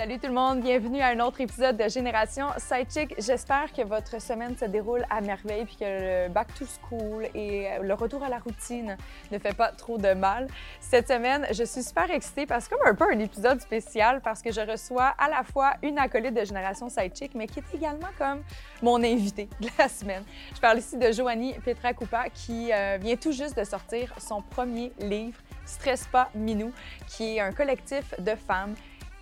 [0.00, 3.14] Salut tout le monde, bienvenue à un autre épisode de Génération Sidechick.
[3.18, 7.68] J'espère que votre semaine se déroule à merveille puis que le back to school et
[7.82, 8.96] le retour à la routine
[9.30, 10.46] ne fait pas trop de mal.
[10.80, 14.40] Cette semaine, je suis super excitée parce que comme un peu un épisode spécial parce
[14.40, 18.08] que je reçois à la fois une acolyte de Génération Sidechick mais qui est également
[18.16, 18.42] comme
[18.80, 20.24] mon invité de la semaine.
[20.54, 24.40] Je parle ici de Joanie Petra Coupa qui euh, vient tout juste de sortir son
[24.40, 25.36] premier livre
[25.66, 26.72] Stress pas Minou,
[27.06, 28.74] qui est un collectif de femmes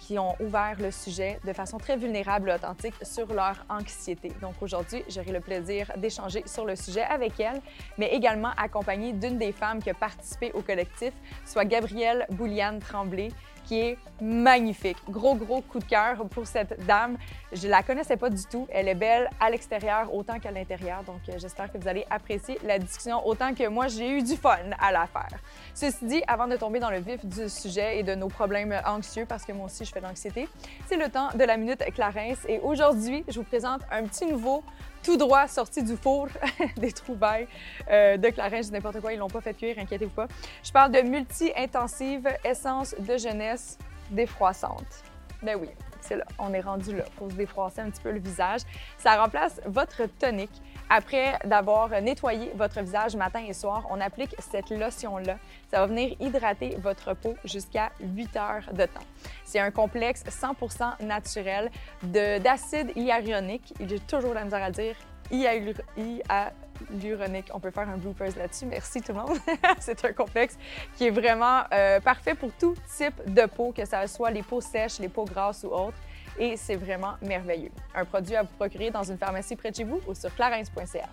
[0.09, 4.33] qui ont ouvert le sujet de façon très vulnérable et authentique sur leur anxiété.
[4.41, 7.61] Donc aujourd'hui, j'aurai le plaisir d'échanger sur le sujet avec elle,
[7.99, 11.13] mais également accompagnée d'une des femmes qui a participé au collectif,
[11.45, 13.29] soit Gabrielle Bouliane Tremblay,
[13.69, 14.97] qui est magnifique.
[15.11, 17.19] Gros, gros coup de cœur pour cette dame.
[17.53, 18.67] Je la connaissais pas du tout.
[18.71, 21.05] Elle est belle à l'extérieur autant qu'à l'intérieur.
[21.05, 24.37] Donc, euh, j'espère que vous allez apprécier la discussion autant que moi, j'ai eu du
[24.37, 25.39] fun à la faire.
[25.75, 29.27] Ceci dit, avant de tomber dans le vif du sujet et de nos problèmes anxieux,
[29.29, 30.49] parce que moi aussi, je fais de l'anxiété,
[30.87, 32.39] c'est le temps de la Minute Clarence.
[32.49, 34.65] Et aujourd'hui, je vous présente un petit nouveau
[35.03, 36.29] tout droit sorti du four
[36.77, 37.49] des trouvailles
[37.91, 40.29] euh, de Clarence, n'importe quoi, ils l'ont pas fait cuire, inquiétez-vous pas.
[40.63, 43.79] Je parle de multi-intensive essence de jeunesse
[44.11, 45.05] défroissante.
[45.43, 45.69] Ben oui,
[46.01, 47.05] c'est là, on est rendu là.
[47.17, 48.63] Faut se défroisser un petit peu le visage.
[48.97, 50.63] Ça remplace votre tonique.
[50.91, 55.37] Après d'avoir nettoyé votre visage matin et soir, on applique cette lotion-là.
[55.71, 59.05] Ça va venir hydrater votre peau jusqu'à 8 heures de temps.
[59.45, 61.71] C'est un complexe 100% naturel
[62.03, 63.75] d'acide hyaluronique.
[63.81, 64.97] J'ai toujours la misère à dire
[65.31, 67.51] hyaluronique.
[67.53, 68.67] On peut faire un bloopers là-dessus.
[68.67, 69.39] Merci tout le monde.
[69.81, 70.57] c'est un complexe
[70.97, 74.63] qui est vraiment euh, parfait pour tout type de peau, que ce soit les peaux
[74.63, 75.99] sèches, les peaux grasses ou autres
[76.39, 77.71] et c'est vraiment merveilleux.
[77.95, 81.09] Un produit à vous procurer dans une pharmacie près de chez vous ou sur clarence.ca.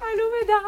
[0.00, 0.60] Allô, mesdames!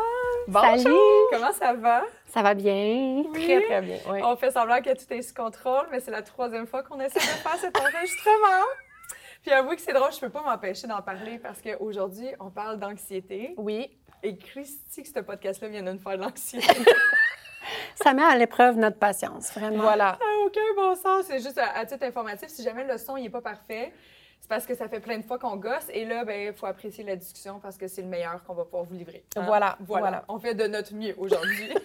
[0.48, 0.82] Bonjour!
[0.82, 0.96] Salut.
[1.32, 2.04] Comment ça va?
[2.28, 3.24] Ça va bien?
[3.32, 3.98] Très, très bien.
[4.06, 7.18] On fait semblant que tout est sous contrôle, mais c'est la troisième fois qu'on essaie
[7.18, 8.64] de faire cet enregistrement.
[9.42, 12.78] Puis avouez que c'est drôle, je peux pas m'empêcher d'en parler parce qu'aujourd'hui, on parle
[12.78, 13.54] d'anxiété.
[13.58, 13.90] Oui.
[14.22, 16.66] Et Christy, que ce podcast-là vient de nous faire de l'anxiété.
[18.02, 19.82] ça met à l'épreuve notre patience, vraiment.
[19.82, 20.18] Voilà.
[20.20, 21.26] Ah, aucun bon sens.
[21.26, 23.92] C'est juste à, titre informatif, si jamais le son n'est pas parfait,
[24.40, 25.86] c'est parce que ça fait plein de fois qu'on gosse.
[25.90, 28.64] Et là, ben, il faut apprécier la discussion parce que c'est le meilleur qu'on va
[28.64, 29.24] pouvoir vous livrer.
[29.36, 29.44] Hein?
[29.46, 31.74] Voilà, voilà, On fait de notre mieux aujourd'hui.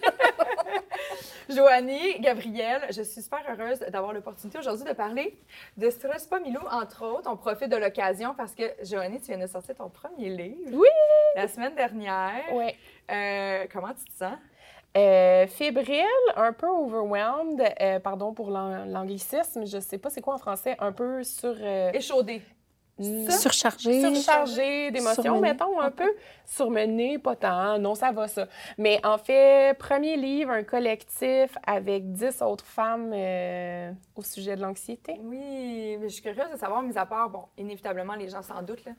[1.48, 5.36] Joanie, Gabrielle, je suis super heureuse d'avoir l'opportunité aujourd'hui de parler
[5.76, 7.28] de Stress pas Milou, entre autres.
[7.30, 10.70] On profite de l'occasion parce que, Joanie, tu viens de sortir ton premier livre.
[10.72, 10.88] Oui!
[11.34, 12.44] La semaine dernière.
[12.52, 12.72] Oui.
[13.10, 14.38] Euh, comment tu te sens?
[14.96, 20.38] Euh, fébrile, un peu overwhelmed, euh, pardon pour l'anglicisme, je sais pas c'est quoi en
[20.38, 21.54] français, un peu sur...
[21.60, 22.42] Euh, Échaudé.
[22.98, 24.00] Surchargé.
[24.00, 26.12] Surchargé d'émotions, mettons, un peu.
[26.44, 27.78] Surmené, pas tant.
[27.78, 28.46] Non, ça va, ça.
[28.76, 33.14] Mais en fait, premier livre, un collectif avec dix autres femmes
[34.16, 35.18] au sujet de l'anxiété.
[35.22, 38.60] Oui, mais je suis curieuse de savoir, mis à part, bon, inévitablement, les gens s'en
[38.60, 38.92] doutent, là.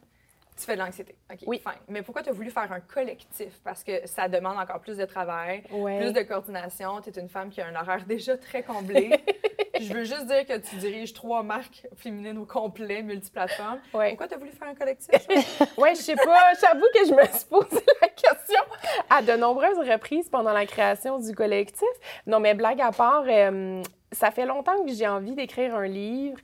[0.57, 1.15] Tu fais de l'anxiété.
[1.31, 1.39] OK.
[1.47, 1.59] Oui.
[1.63, 1.79] Fine.
[1.87, 3.59] Mais pourquoi tu as voulu faire un collectif?
[3.63, 7.01] Parce que ça demande encore plus de travail, plus de coordination.
[7.01, 9.11] Tu es une femme qui a un horaire déjà très comblé.
[9.79, 13.79] je veux juste dire que tu diriges trois marques féminines au complet, multiplateformes.
[13.91, 15.09] Pourquoi tu as voulu faire un collectif?
[15.77, 16.53] oui, je sais pas.
[16.59, 18.61] J'avoue que je me suis posé la question
[19.09, 21.89] à de nombreuses reprises pendant la création du collectif.
[22.27, 23.81] Non, mais blague à part, euh,
[24.11, 26.37] ça fait longtemps que j'ai envie d'écrire un livre.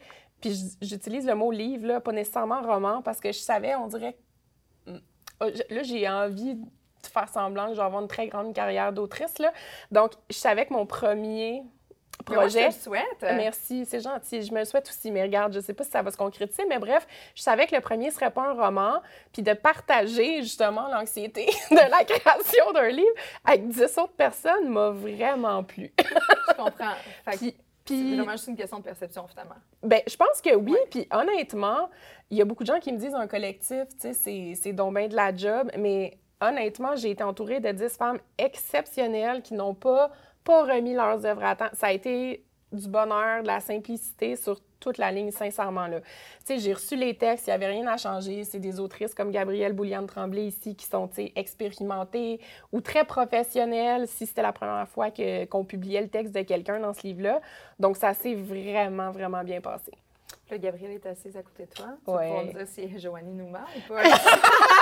[0.47, 4.17] Puis j'utilise le mot livre, là, pas nécessairement roman, parce que je savais, on dirait.
[4.85, 4.97] Hmm,
[5.41, 6.65] oh, là, j'ai envie de
[7.11, 9.39] faire semblant que je vais avoir une très grande carrière d'autrice.
[9.39, 9.51] Là.
[9.91, 11.63] Donc, je savais que mon premier
[12.25, 12.63] projet.
[12.63, 13.21] je te le souhaite.
[13.21, 14.41] Merci, c'est gentil.
[14.41, 16.65] Je me le souhaite aussi, mais regarde, je sais pas si ça va se concrétiser,
[16.67, 20.87] mais bref, je savais que le premier serait pas un roman, puis de partager justement
[20.87, 23.15] l'anxiété de la création d'un livre
[23.45, 25.93] avec dix autres personnes m'a vraiment plu.
[25.97, 26.93] je comprends.
[27.25, 27.55] Fait
[27.87, 29.55] c'est vraiment juste une question de perception, finalement.
[29.83, 30.75] Ben, je pense que oui.
[30.89, 31.89] Puis honnêtement,
[32.29, 34.95] il y a beaucoup de gens qui me disent un collectif, tu sais, c'est donc
[34.95, 35.69] bien de la job.
[35.77, 40.11] Mais honnêtement, j'ai été entourée de 10 femmes exceptionnelles qui n'ont pas,
[40.43, 41.69] pas remis leurs œuvres à temps.
[41.73, 45.87] Ça a été du bonheur, de la simplicité sur toute la ligne, sincèrement.
[45.87, 46.01] Là.
[46.01, 46.07] Tu
[46.45, 48.43] sais, j'ai reçu les textes, il n'y avait rien à changer.
[48.43, 52.39] C'est des autrices comme Gabrielle Bouliane-Tremblay ici qui sont, expérimentées
[52.71, 56.79] ou très professionnelles si c'était la première fois que, qu'on publiait le texte de quelqu'un
[56.79, 57.41] dans ce livre-là.
[57.79, 59.91] Donc, ça s'est vraiment, vraiment bien passé.
[60.49, 61.87] Là, Gabrielle est assise à côté de toi.
[62.07, 62.29] Ouais.
[62.29, 64.03] Pour dire si Joanie nous ment ou pas.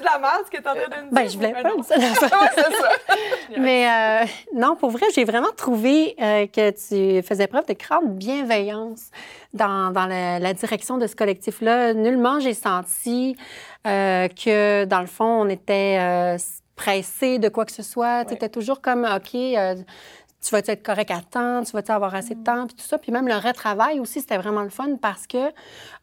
[0.00, 1.84] de la merde ce que tu en train de me Ben, je voulais pas dire
[1.84, 2.28] ça.
[2.28, 2.88] ça.
[3.58, 8.16] Mais euh, non, pour vrai, j'ai vraiment trouvé euh, que tu faisais preuve de grande
[8.16, 9.10] bienveillance
[9.52, 11.94] dans, dans la, direction de ce collectif-là.
[11.94, 13.36] Nullement, j'ai senti
[13.86, 16.36] euh, que, dans le fond, on était
[16.76, 18.24] pressé de quoi que ce soit.
[18.24, 22.34] Tu étais toujours comme, OK, tu vas être correct à temps, tu vas avoir assez
[22.34, 22.44] de mm.
[22.44, 22.98] temps, puis tout ça.
[22.98, 25.52] Puis même le retravail aussi, c'était vraiment le fun parce que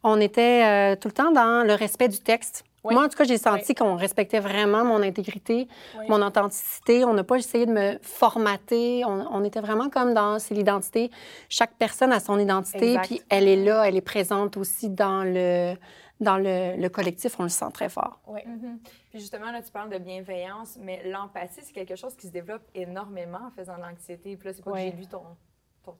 [0.04, 2.64] on était tout le temps dans le respect du texte.
[2.90, 5.68] Moi, en tout cas, j'ai senti qu'on respectait vraiment mon intégrité,
[6.08, 7.04] mon authenticité.
[7.04, 9.04] On n'a pas essayé de me formater.
[9.04, 11.10] On, était vraiment comme dans c'est l'identité.
[11.48, 15.74] Chaque personne a son identité, puis elle est là, elle est présente aussi dans le
[16.20, 18.18] dans le, collectif, on le sent très fort.
[18.26, 18.40] Oui.
[18.40, 18.78] Mm-hmm.
[19.10, 22.62] Puis justement, là, tu parles de bienveillance, mais l'empathie, c'est quelque chose qui se développe
[22.74, 24.36] énormément en faisant de l'anxiété.
[24.36, 25.22] Puis là, c'est pas que j'ai lu ton,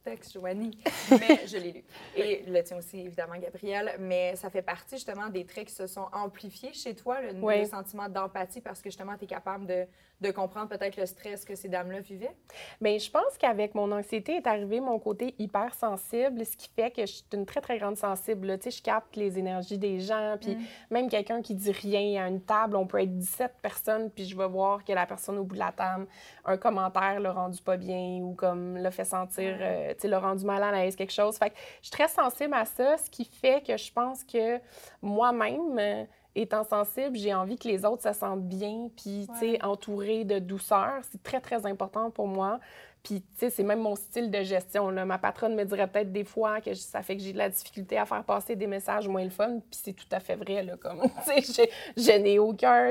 [0.04, 0.78] texte, Joanie,
[1.10, 1.84] mais je l'ai lu.
[2.16, 3.96] Et le tien aussi, évidemment, Gabrielle.
[4.00, 7.64] Mais ça fait partie justement des traits qui se sont amplifiés chez toi, le, le
[7.64, 9.86] sentiment d'empathie, parce que justement, tu es capable de
[10.20, 12.34] de comprendre peut-être le stress que ces dames-là vivaient?
[12.80, 17.02] Bien, je pense qu'avec mon anxiété est arrivé mon côté hypersensible, ce qui fait que
[17.02, 18.58] je suis une très, très grande sensible.
[18.58, 20.62] Tu sais, je capte les énergies des gens, puis mm.
[20.90, 24.36] même quelqu'un qui dit rien à une table, on peut être 17 personnes, puis je
[24.36, 26.06] vais voir que la personne au bout de la table,
[26.44, 30.18] un commentaire l'a rendu pas bien ou comme l'a fait sentir, euh, tu sais, l'a
[30.18, 31.36] rendu mal à l'aise, quelque chose.
[31.38, 34.58] Fait que je suis très sensible à ça, ce qui fait que je pense que
[35.00, 36.06] moi-même,
[36.40, 40.38] étant sensible, j'ai envie que les autres se sentent bien, puis, tu sais, entourés de
[40.38, 41.00] douceur.
[41.10, 42.60] C'est très, très important pour moi.
[43.08, 44.90] Puis, tu sais, c'est même mon style de gestion.
[44.90, 45.06] Là.
[45.06, 47.96] Ma patronne me dirait peut-être des fois que ça fait que j'ai de la difficulté
[47.96, 50.62] à faire passer des messages moins le fun, puis c'est tout à fait vrai.
[50.62, 52.90] Là, comme, tu sais, je n'ai aucun,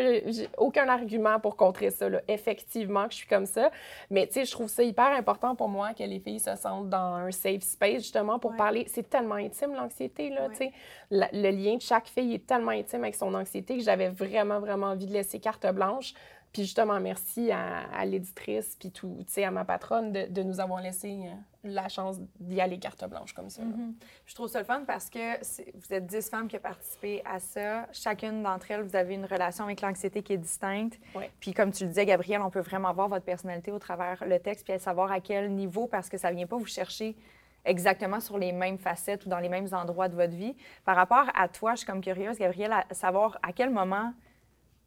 [0.57, 2.09] aucun argument pour contrer ça.
[2.09, 2.21] Là.
[2.27, 3.69] Effectivement que je suis comme ça.
[4.09, 6.89] Mais, tu sais, je trouve ça hyper important pour moi que les filles se sentent
[6.89, 8.85] dans un safe space, justement, pour parler.
[8.87, 10.71] C'est tellement intime, l'anxiété, là, tu sais.
[11.11, 14.87] Le lien de chaque fille est tellement intime avec son anxiété que j'avais vraiment, vraiment
[14.87, 16.15] envie de laisser carte blanche.
[16.57, 20.81] Puis justement, merci à, l'éditrice, puis tout, tu sais, à ma patronne de, nous avoir
[20.81, 23.61] laissé euh, la chance d'y aller carte blanche comme ça.
[23.61, 23.93] Mm-hmm.
[24.25, 27.39] Je trouve ça le fun parce que vous êtes dix femmes qui ont participé à
[27.39, 27.87] ça.
[27.91, 30.99] Chacune d'entre elles, vous avez une relation avec l'anxiété qui est distincte.
[31.39, 34.39] Puis comme tu le disais, Gabrielle, on peut vraiment voir votre personnalité au travers le
[34.39, 37.15] texte, puis savoir à quel niveau, parce que ça vient pas vous chercher
[37.65, 40.55] exactement sur les mêmes facettes ou dans les mêmes endroits de votre vie.
[40.85, 44.11] Par rapport à toi, je suis comme curieuse, Gabrielle, à savoir à quel moment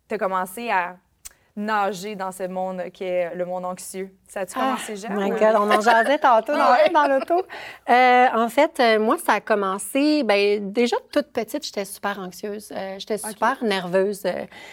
[0.09, 0.97] tu as commencé à
[1.57, 4.11] nager dans ce monde qui est le monde anxieux.
[4.29, 5.57] Ça a-tu commencé ah, jeune?
[5.57, 6.53] on en jasait tantôt
[6.95, 7.43] dans, l'auto.
[7.89, 12.73] Euh, en fait, euh, moi, ça a commencé, ben déjà toute petite, j'étais super anxieuse.
[12.75, 14.23] Euh, j'étais super nerveuse.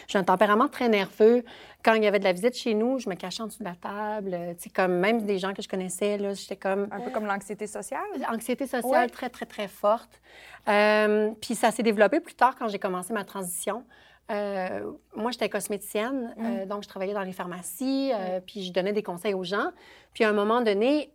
[0.07, 1.43] J'ai un tempérament très nerveux.
[1.83, 3.69] Quand il y avait de la visite chez nous, je me cachais en dessous de
[3.69, 4.37] la table.
[4.61, 6.87] Tu comme même des gens que je connaissais, là, j'étais comme...
[6.91, 8.01] Un peu comme l'anxiété sociale?
[8.29, 10.21] L'anxiété sociale très, très, très forte.
[10.65, 13.83] puis ça s'est développé plus tard quand j'ai commencé ma transition.
[14.29, 16.67] Euh, moi, j'étais cosméticienne, euh, mm.
[16.67, 19.71] donc je travaillais dans les pharmacies, euh, puis je donnais des conseils aux gens.
[20.13, 21.11] Puis à un moment donné,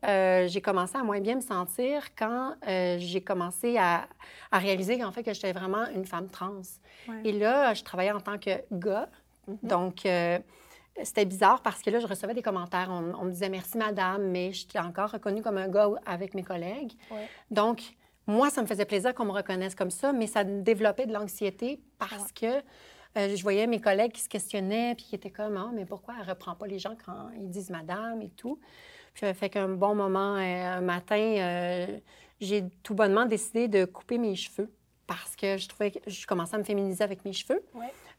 [0.48, 2.54] j'ai commencé à moins bien me sentir quand
[2.98, 4.06] j'ai commencé à,
[4.52, 6.62] réaliser qu'en fait que j'étais vraiment une femme trans.
[7.24, 9.08] Et là, je travaillais en tant que gars,
[9.48, 9.66] mm-hmm.
[9.66, 10.08] donc
[11.02, 12.90] c'était bizarre parce que là, je recevais des commentaires.
[12.90, 16.92] On, me disait merci madame, mais j'étais encore reconnue comme un gars avec mes collègues.
[17.50, 17.82] Donc
[18.26, 21.80] moi, ça me faisait plaisir qu'on me reconnaisse comme ça, mais ça développait de l'anxiété
[21.98, 22.62] parce que
[23.16, 26.14] euh, je voyais mes collègues qui se questionnaient, puis qui étaient comme, ah, mais pourquoi
[26.20, 28.58] elle reprend pas les gens quand ils disent madame et tout?
[29.14, 31.98] Puis, ça fait qu'un bon moment, euh, un matin, euh,
[32.40, 34.72] j'ai tout bonnement décidé de couper mes cheveux
[35.06, 37.62] parce que je trouvais que je commençais à me féminiser avec mes cheveux.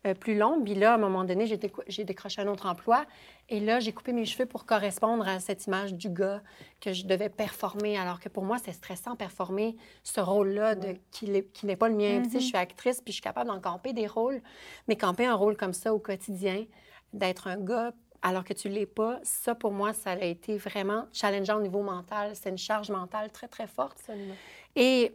[0.06, 0.66] Euh, plus longue.
[0.66, 3.06] Puis là, à un moment donné, j'ai, décroché un autre emploi.
[3.48, 6.42] Et là, j'ai coupé mes cheveux pour correspondre à cette image du gars
[6.82, 7.98] que je devais performer.
[7.98, 12.22] Alors que pour moi, c'est stressant performer ce rôle-là de, qui, n'est pas le mien.
[12.22, 12.48] Tu sais, je mm-hmm.
[12.48, 14.42] suis actrice, puis je suis capable d'en camper des rôles.
[14.90, 16.66] Mais camper un rôle comme ça au quotidien,
[17.14, 17.94] d'être un gars
[18.24, 21.62] alors que tu ne l'es pas, ça, pour moi, ça a été vraiment challengeant au
[21.62, 22.32] niveau mental.
[22.36, 24.00] C'est une charge mentale très, très forte.
[24.00, 24.36] Absolument.
[24.76, 25.14] Et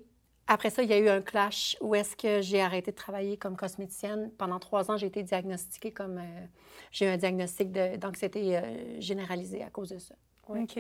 [0.51, 3.37] après ça, il y a eu un clash où est-ce que j'ai arrêté de travailler
[3.37, 4.31] comme cosméticienne.
[4.39, 6.17] Pendant trois ans, j'ai été diagnostiquée comme...
[6.19, 6.47] Euh,
[6.91, 10.15] j'ai eu un diagnostic d'anxiété euh, généralisée à cause de ça.
[10.49, 10.77] OK.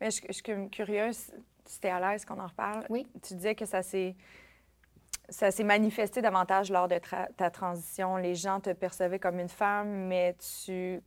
[0.00, 1.32] Mais je, suis curieuse,
[1.64, 2.84] tu es à l'aise qu'on en reparle.
[2.90, 3.06] Oui.
[3.26, 4.14] Tu disais que ça s'est
[5.28, 7.00] ça s'est manifesté davantage lors de
[7.36, 8.16] ta transition.
[8.16, 11.02] Les gens te percevaient comme une femme, mais tu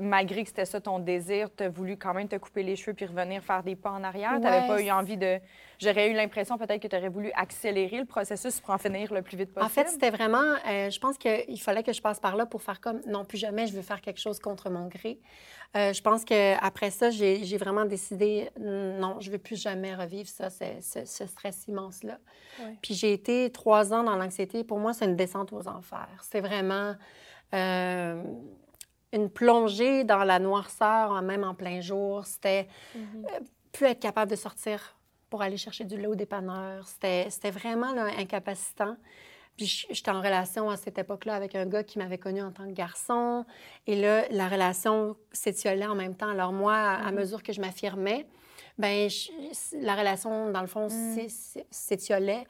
[0.00, 2.94] malgré que c'était ça ton désir, tu as voulu quand même te couper les cheveux
[2.94, 4.32] puis revenir faire des pas en arrière?
[4.34, 5.38] Tu n'avais pas eu envie de.
[5.78, 9.22] J'aurais eu l'impression peut-être que tu aurais voulu accélérer le processus pour en finir le
[9.22, 9.64] plus vite possible.
[9.64, 10.54] En fait, c'était vraiment.
[10.68, 13.38] Euh, je pense qu'il fallait que je passe par là pour faire comme non, plus
[13.38, 15.20] jamais je veux faire quelque chose contre mon gré.
[15.76, 20.48] Euh, je pense qu'après ça, j'ai vraiment décidé non, je veux plus jamais revivre ça,
[20.50, 22.18] ce, stress immense-là.
[22.82, 24.64] Puis j'ai été trois ans dans l'anxiété.
[24.64, 26.08] Pour moi, c'est une descente aux enfers.
[26.22, 26.94] C'est vraiment
[27.54, 28.22] euh,
[29.12, 32.24] une plongée dans la noirceur, même en plein jour.
[32.26, 33.26] C'était Mhm.
[33.26, 33.40] euh,
[33.72, 34.96] plus être capable de sortir
[35.30, 36.86] pour aller chercher du lait au dépanneur.
[36.86, 38.96] C'était c'était vraiment là, incapacitant.
[39.56, 42.64] Puis j'étais en relation à cette époque-là avec un gars qui m'avait connue en tant
[42.66, 43.44] que garçon.
[43.86, 46.28] Et là, la relation s'étiolait en même temps.
[46.30, 47.18] Alors moi, à, à Mhm.
[47.18, 48.26] mesure que je m'affirmais,
[48.78, 49.08] ben
[49.72, 51.14] la relation, dans le fond, Mm.
[51.14, 52.44] s'é- s'é- s'étiolait.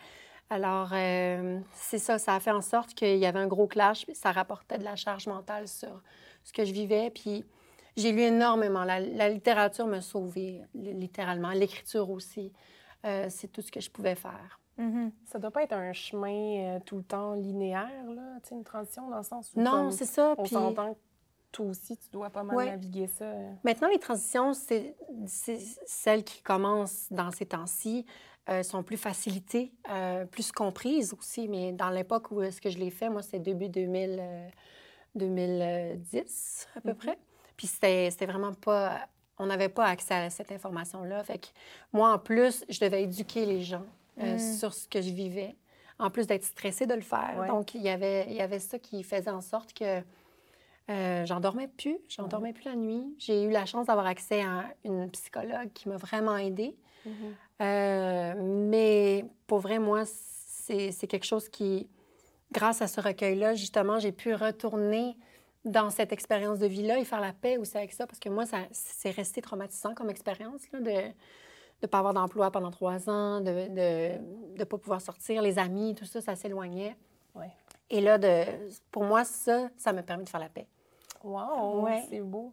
[0.50, 4.04] Alors, euh, c'est ça, ça a fait en sorte qu'il y avait un gros clash,
[4.06, 6.02] puis ça rapportait de la charge mentale sur
[6.48, 7.10] ce que je vivais.
[7.10, 7.44] Puis
[7.96, 8.84] j'ai lu énormément.
[8.84, 11.50] La, la littérature m'a sauvée, li- littéralement.
[11.50, 12.52] L'écriture aussi.
[13.04, 14.58] Euh, c'est tout ce que je pouvais faire.
[14.76, 15.12] Mhm.
[15.24, 18.64] Ça doit pas être un chemin euh, tout le temps linéaire, là, tu sais, une
[18.64, 20.34] transition dans le sens où Non, c'est ça.
[20.36, 20.98] on Puis s'entend que
[21.52, 22.66] toi aussi, tu dois pas mal Ouais.
[22.66, 23.32] naviguer ça.
[23.64, 24.94] maintenant, les transitions, c'est
[25.26, 28.04] c'est celles qui commencent dans ces temps-ci.
[28.50, 29.74] euh, sont plus facilitées,
[30.30, 31.48] plus comprises aussi.
[31.48, 34.48] Mais dans l'époque où est-ce que je l'ai fait, moi, c'était début 2000, euh,
[35.14, 36.94] 2010 à peu Mhm.
[36.96, 37.18] près.
[37.56, 39.08] Puis c'était vraiment pas...
[39.38, 41.22] On n'avait pas accès à cette information-là.
[41.22, 41.46] Fait que
[41.92, 43.84] moi, en plus, je devais éduquer les gens
[44.20, 44.38] euh, Mm.
[44.38, 45.54] sur ce que je vivais,
[46.00, 47.36] en plus d'être stressée de le faire.
[47.38, 47.46] Ouais.
[47.46, 50.02] Donc, il y avait, il y avait ça qui faisait en sorte que
[50.90, 51.98] euh, j'en dormais plus.
[52.08, 53.14] J'en dormais plus la nuit.
[53.18, 56.74] J'ai eu la chance d'avoir accès à une psychologue qui m'a vraiment aidée.
[57.60, 61.88] Euh, mais pour vrai, moi, c'est quelque chose qui,
[62.52, 65.16] grâce à ce recueil-là, justement, j'ai pu retourner
[65.64, 68.46] dans cette expérience de vie-là et faire la paix aussi avec ça, parce que moi,
[68.46, 71.12] ça c'est resté traumatisant comme expérience là, de
[71.82, 75.94] ne pas avoir d'emploi pendant trois ans, de ne de, pas pouvoir sortir, les amis,
[75.94, 76.96] tout ça, ça s'éloignait.
[77.34, 77.50] Ouais.
[77.90, 78.44] Et là, de,
[78.90, 80.66] pour moi, ça, ça m'a permis de faire la paix.
[81.22, 82.04] Wow, Ouais.
[82.08, 82.52] c'est beau.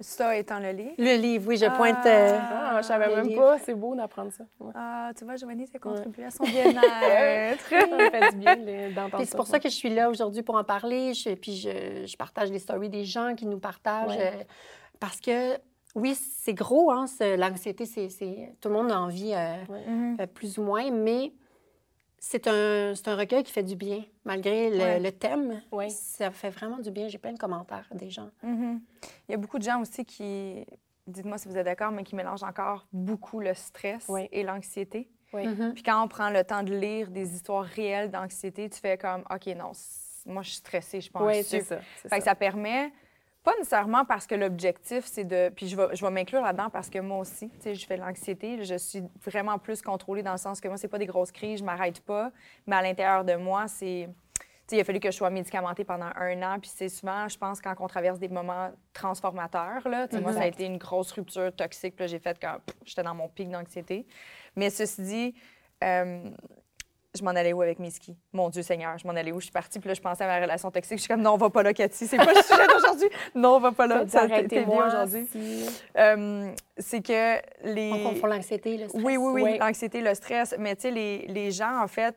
[0.00, 0.94] Ça étant le livre.
[0.98, 1.70] Le livre, oui, je Ah.
[1.70, 2.04] pointe...
[2.06, 4.44] euh, Ah, je savais même pas, c'est beau d'apprendre ça.
[4.60, 4.72] Ouais.
[4.74, 7.64] Ah, tu vois, Joanie, ça contribue à son bien-être.
[7.68, 10.56] ça me fait du bien d'entendre c'est pour ça que je suis là aujourd'hui pour
[10.56, 11.14] en parler.
[11.14, 14.16] Je- puis je, je partage les stories des gens qui nous partagent.
[14.16, 14.32] Ouais.
[14.40, 14.44] euh,
[15.00, 15.56] parce que,
[15.94, 18.08] oui, c'est gros, hein, ce- l'anxiété, c'est,
[18.60, 19.54] tout le monde en vit euh,
[19.86, 20.16] Mhm.
[20.20, 21.32] euh, plus ou moins, mais
[22.18, 24.02] c'est un, un recueil qui fait du bien.
[24.24, 25.00] Malgré le, Ouais.
[25.00, 27.08] le thème, ça fait vraiment du bien.
[27.08, 28.30] J'ai plein de commentaires des gens.
[28.42, 28.80] Mhm.
[29.28, 30.64] Il y a beaucoup de gens aussi qui,
[31.06, 34.28] dites-moi si vous êtes d'accord, mais qui mélangent encore beaucoup le stress Oui.
[34.32, 35.08] et l'anxiété.
[35.32, 35.46] Oui.
[35.46, 35.74] Mhm.
[35.74, 39.24] Puis quand on prend le temps de lire des histoires réelles d'anxiété, tu fais comme,
[39.30, 39.72] OK, non,
[40.24, 41.78] moi, je suis stressée, je pas Oui, c'est ça.
[42.20, 42.92] ça permet,
[43.46, 45.50] pas nécessairement parce que l'objectif, c'est de.
[45.50, 47.96] Puis je vais, je vais m'inclure là-dedans parce que moi aussi, tu sais, je fais
[47.96, 48.64] de l'anxiété.
[48.64, 51.60] Je suis vraiment plus contrôlée dans le sens que moi, c'est pas des grosses crises,
[51.60, 52.32] je m'arrête pas.
[52.66, 54.08] Mais à l'intérieur de moi, c'est.
[54.34, 56.58] Tu sais, il a fallu que je sois médicamentée pendant un an.
[56.58, 60.08] Puis c'est souvent, je pense, quand on traverse des moments transformateurs, là.
[60.08, 60.60] Tu sais, moi, ça a Exact.
[60.60, 61.94] été une grosse rupture toxique.
[61.94, 64.08] Puis j'ai fait quand j'étais dans mon pic d'anxiété.
[64.56, 65.34] Mais ceci dit,
[65.84, 66.30] euh,
[67.16, 68.16] je m'en allais où avec mes skis?
[68.32, 69.40] Mon Dieu Seigneur, je m'en allais où?
[69.40, 70.98] Je suis partie, puis là, je pensais à ma relation toxique.
[70.98, 72.06] Je suis comme, non, on va pas là, Cathy.
[72.06, 73.08] C'est pas le sujet d'aujourd'hui.
[73.34, 74.04] Non, on va pas là.
[74.06, 75.28] Ça arrêtez-moi bien aujourd'hui.
[75.98, 77.92] Euh, c'est que les.
[77.92, 79.02] On confond l'anxiété, le stress.
[79.02, 80.54] Oui, oui, oui, l'anxiété, le stress.
[80.58, 82.14] Mais tu sais, les, les gens, en fait,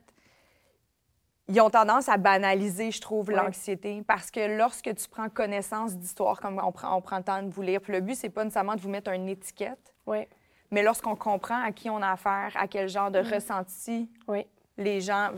[1.50, 4.04] ils ont tendance à banaliser, je trouve, l'anxiété.
[4.08, 7.50] Parce que lorsque tu prends connaissance d'histoire, comme on prend, on prend le temps de
[7.50, 10.28] vous lire, puis le but, c'est pas nécessairement de vous mettre une étiquette, Oui,
[10.72, 14.46] mais lorsqu'on comprend à qui on a affaire, à quel genre de ressenti oui.
[14.80, 15.30] Les gens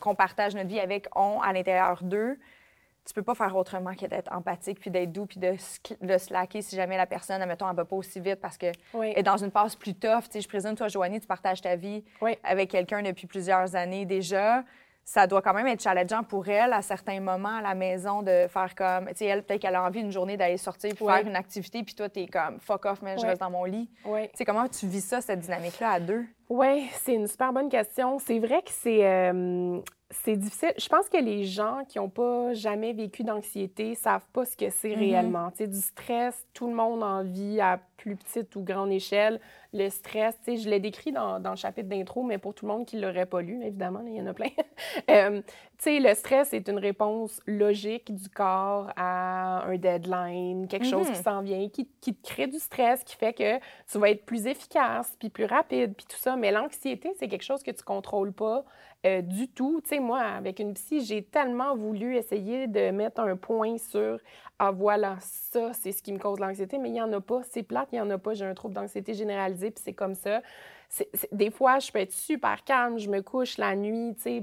[0.00, 2.38] qu'on partage notre vie avec ont à l'intérieur d'eux,
[3.04, 5.54] tu peux pas faire autrement que d'être empathique, puis d'être doux, puis de,
[6.00, 9.12] de slacker si jamais la personne, admettons, elle va pas aussi vite parce que Oui.
[9.14, 10.24] est dans une passe plus tough.
[10.24, 12.36] Tu sais, je présume, toi, Joanie, tu partages ta vie Oui.
[12.42, 14.64] avec quelqu'un depuis plusieurs années déjà.
[15.08, 18.48] Ça doit quand même être challengeant pour elle à certains moments à la maison de
[18.48, 19.06] faire comme.
[19.10, 21.84] Tu sais, elle, peut-être qu'elle a envie une journée d'aller sortir pour faire une activité,
[21.84, 23.88] puis toi, t'es comme fuck off, mais je reste dans mon lit.
[24.04, 24.24] Oui.
[24.30, 26.24] Tu sais, comment tu vis ça, cette dynamique-là, à deux?
[26.48, 28.18] Oui, c'est une super bonne question.
[28.18, 30.72] C'est vrai que c'est euh, c'est difficile.
[30.78, 34.70] Je pense que les gens qui n'ont pas jamais vécu d'anxiété savent pas ce que
[34.70, 34.98] c'est Mhm.
[34.98, 35.50] réellement.
[35.50, 39.40] Tu sais, du stress, tout le monde en vit à plus petite ou grande échelle.
[39.72, 42.66] Le stress, tu sais, je l'ai décrit dans, dans le chapitre d'intro, mais pour tout
[42.66, 44.46] le monde qui ne l'aurait pas lu, évidemment, il y en a plein.
[45.10, 45.40] Euh,
[45.78, 51.06] tu sais, le stress est une réponse logique du corps à un deadline, quelque chose
[51.10, 53.58] qui s'en vient, qui, qui te crée du stress, qui fait que
[53.90, 56.36] tu vas être plus efficace, puis plus rapide, puis tout ça.
[56.36, 58.64] Mais l'anxiété, c'est quelque chose que tu contrôles pas
[59.06, 59.80] euh, du tout.
[59.82, 64.18] Tu sais, moi, avec une psy, j'ai tellement voulu essayer de mettre un point sur
[64.58, 67.42] ah voilà, ça, c'est ce qui me cause l'anxiété, mais il n'y en a pas.
[67.50, 68.32] C'est plate, il n'y en a pas.
[68.34, 70.40] J'ai un trouble d'anxiété généralisé, puis c'est comme ça.
[71.32, 74.42] Des fois, je peux être super calme, je me couche la nuit, tu sais,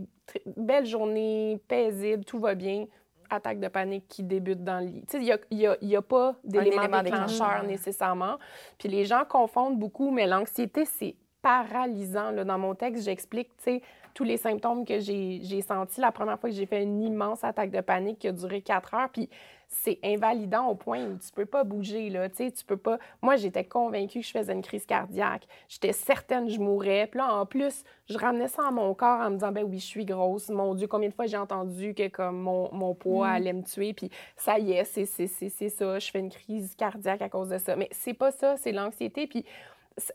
[0.56, 2.86] belle journée, paisible, tout va bien.
[3.30, 5.06] Attaque de panique qui débute dans le lit.
[5.10, 7.64] Tu sais, il n'y a, y a- y a pas d'élément élément déclencheur déclencheur.
[7.64, 8.36] nécessairement.
[8.78, 12.30] Puis les gens confondent beaucoup, mais l'anxiété, c'est paralysant.
[12.32, 12.44] Là.
[12.44, 13.82] Dans mon texte, j'explique, tu sais,
[14.14, 17.72] tous les symptômes que j'ai sentis la première fois que j'ai fait une immense attaque
[17.72, 19.10] de panique qui a duré quatre heures.
[19.10, 19.30] Puis
[19.68, 23.00] c'est invalidant au point où tu peux pas bouger, là, tu sais, tu peux pas...
[23.22, 25.48] Moi, j'étais convaincue que je faisais une crise cardiaque.
[25.68, 27.08] J'étais certaine que je mourrais.
[27.08, 29.80] Puis là, en plus, je ramenais ça à mon corps en me disant, ben oui,
[29.80, 30.50] je suis grosse.
[30.50, 33.36] Mon Dieu, combien de fois j'ai entendu que comme mon, mon poids mm.
[33.36, 33.94] allait me tuer.
[33.94, 37.76] Puis ça y est, c'est ça, je fais une crise cardiaque à cause de ça.
[37.76, 39.26] Mais c'est pas ça, c'est l'anxiété.
[39.26, 39.44] Puis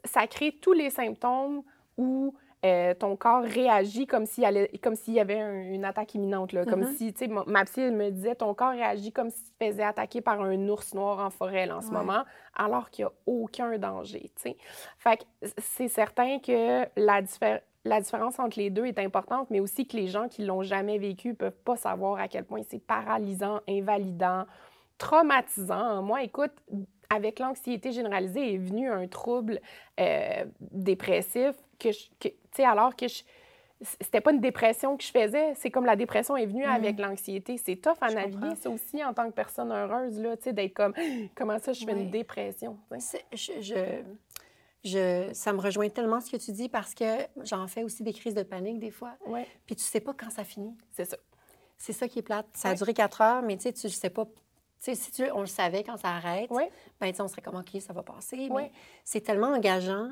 [0.05, 1.63] ça crée tous les symptômes
[1.97, 2.35] où
[2.65, 5.41] euh, ton corps réagit comme s'il y avait
[5.73, 6.53] une attaque imminente.
[6.53, 6.97] Là, Comme mm-hmm.
[6.97, 9.85] si, tu sais, ma psy me disait, ton corps réagit comme si tu te faisais
[9.85, 12.25] attaquer par un ours noir en forêt en ce moment,
[12.57, 14.31] alors qu'il n'y a aucun danger.
[14.37, 14.57] sais.
[14.99, 17.21] Fait que c'est certain que la,
[17.85, 20.99] la différence entre les deux est importante, mais aussi que les gens qui l'ont jamais
[20.99, 24.47] vécu peuvent pas savoir à quel point c'est paralysant, invalidant,
[24.99, 26.03] traumatisant.
[26.03, 26.53] Moi, écoute,
[27.11, 29.61] avec l'anxiété généralisée est venu un trouble
[29.99, 31.89] euh, dépressif que,
[32.21, 33.23] tu sais, alors que je,
[34.01, 37.03] c'était pas une dépression que je faisais, c'est comme la dépression est venue avec mm.
[37.03, 37.57] l'anxiété.
[37.59, 40.75] C'est tough à naviguer, ça aussi, en tant que personne heureuse, là, tu sais, d'être
[40.75, 40.95] comme,
[41.35, 42.77] comment ça, je fais une dépression?
[43.33, 44.03] Je,
[44.85, 47.05] je, ça me rejoint tellement ce que tu dis parce que
[47.45, 49.17] j'en fais aussi des crises de panique des fois.
[49.67, 50.77] Puis tu sais pas quand ça finit.
[50.91, 51.17] C'est ça.
[51.77, 52.47] C'est ça qui est plate.
[52.55, 54.27] Ça a duré quatre heures, mais tu sais, tu sais pas
[54.79, 56.65] si tu, on le savait quand ça arrête, oui.
[57.01, 58.49] ben, on serait comme, OK, ça va passer.
[58.55, 58.71] Mais
[59.05, 60.11] c'est tellement engageant.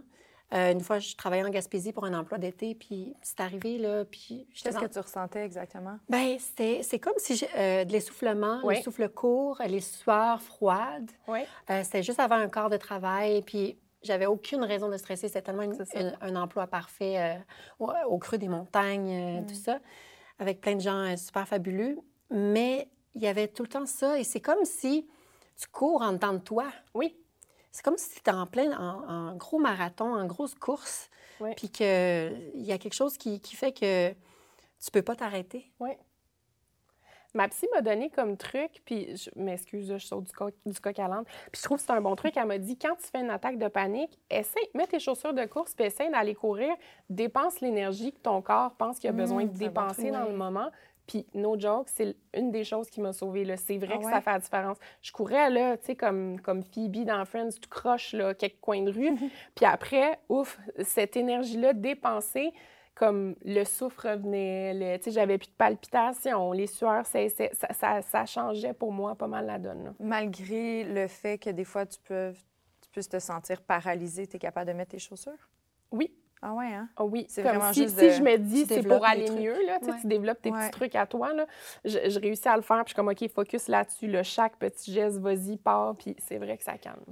[0.55, 4.05] Euh, une fois, je travaillais en Gaspésie pour un emploi d'été, puis c'est arrivé, là,
[4.05, 4.47] puis...
[4.55, 5.99] Qu'est-ce que tu ressentais exactement?
[6.09, 8.77] Bien, c'est comme si euh, de l'essoufflement, oui.
[8.77, 11.11] l'essouffle court, les sueurs froides.
[11.27, 11.41] Oui.
[11.71, 15.27] Euh, c'était juste avant un quart de travail, puis j'avais aucune raison de stresser.
[15.27, 15.65] C'était tellement
[16.21, 17.41] un, emploi parfait
[17.81, 19.59] au, creux des montagnes, tout mm.
[19.59, 19.81] ça,
[20.39, 21.99] avec plein de gens super fabuleux.
[22.31, 24.19] Mais il y avait tout le temps ça.
[24.19, 25.09] Et c'est comme si
[25.59, 26.67] tu cours en dedans de toi.
[26.95, 27.17] Oui.
[27.73, 31.11] C'est comme si tu étais en plein, en, gros marathon, en grosse course.
[31.41, 31.51] Oui.
[31.57, 35.71] Puis qu'il y a quelque chose qui, fait que tu peux pas t'arrêter.
[35.81, 35.91] Oui.
[37.35, 40.99] Ma psy m'a donné comme truc, puis je m'excuse, je saute du, coq, du coq
[40.99, 41.25] à l'âne.
[41.53, 42.35] Puis je trouve que c'est un bon truc.
[42.35, 45.45] Elle m'a dit quand tu fais une attaque de panique, essaie, mets tes chaussures de
[45.45, 46.75] course, puis essaie d'aller courir.
[47.11, 50.71] Dépense l'énergie que ton corps pense qu'il a besoin mmh, de dépenser dans le moment.
[51.07, 53.57] Puis, no joke, c'est une des choses qui m'a sauvée.
[53.57, 54.79] C'est vrai ah que ça fait la différence.
[55.03, 58.83] Je courais, là, tu sais, comme, comme Phoebe dans Friends, tu croches, là, quelques coins
[58.83, 59.15] de rue.
[59.55, 62.53] puis après, ouf, cette énergie-là dépensée,
[62.97, 67.21] comme le souffle revenait, tu sais, j'avais plus de palpitations, les sueurs ça,
[67.71, 69.95] ça, ça, changeait pour moi pas mal la donne.
[70.01, 72.33] Malgré le fait que des fois, tu peux,
[72.81, 75.51] tu peux te sentir paralysé, tu es capable de mettre tes chaussures?
[75.93, 76.11] Oui,
[76.49, 76.89] ah ouais, hein?
[76.97, 79.81] Ah oui, c'est vraiment si, juste si je me dis c'est pour aller mieux, là,
[79.81, 81.45] tu développes tes petits trucs à toi, là,
[81.85, 84.93] je, réussis à le faire, puis je suis comme, OK, focus là-dessus, là, chaque petit
[84.93, 87.03] geste, vas-y, pars, puis c'est vrai que ça calme.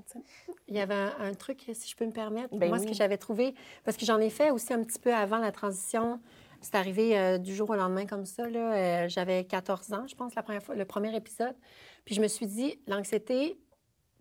[0.68, 3.16] Il y avait un, truc, si je peux me permettre, ben moi, ce que j'avais
[3.16, 6.20] trouvé, parce que j'en ai fait aussi un petit peu avant la transition,
[6.60, 10.14] c'est arrivé euh, du jour au lendemain comme ça, là, euh, j'avais 14 ans, je
[10.14, 11.56] pense, la première fois, le premier épisode,
[12.04, 13.58] puis je me suis dit, l'anxiété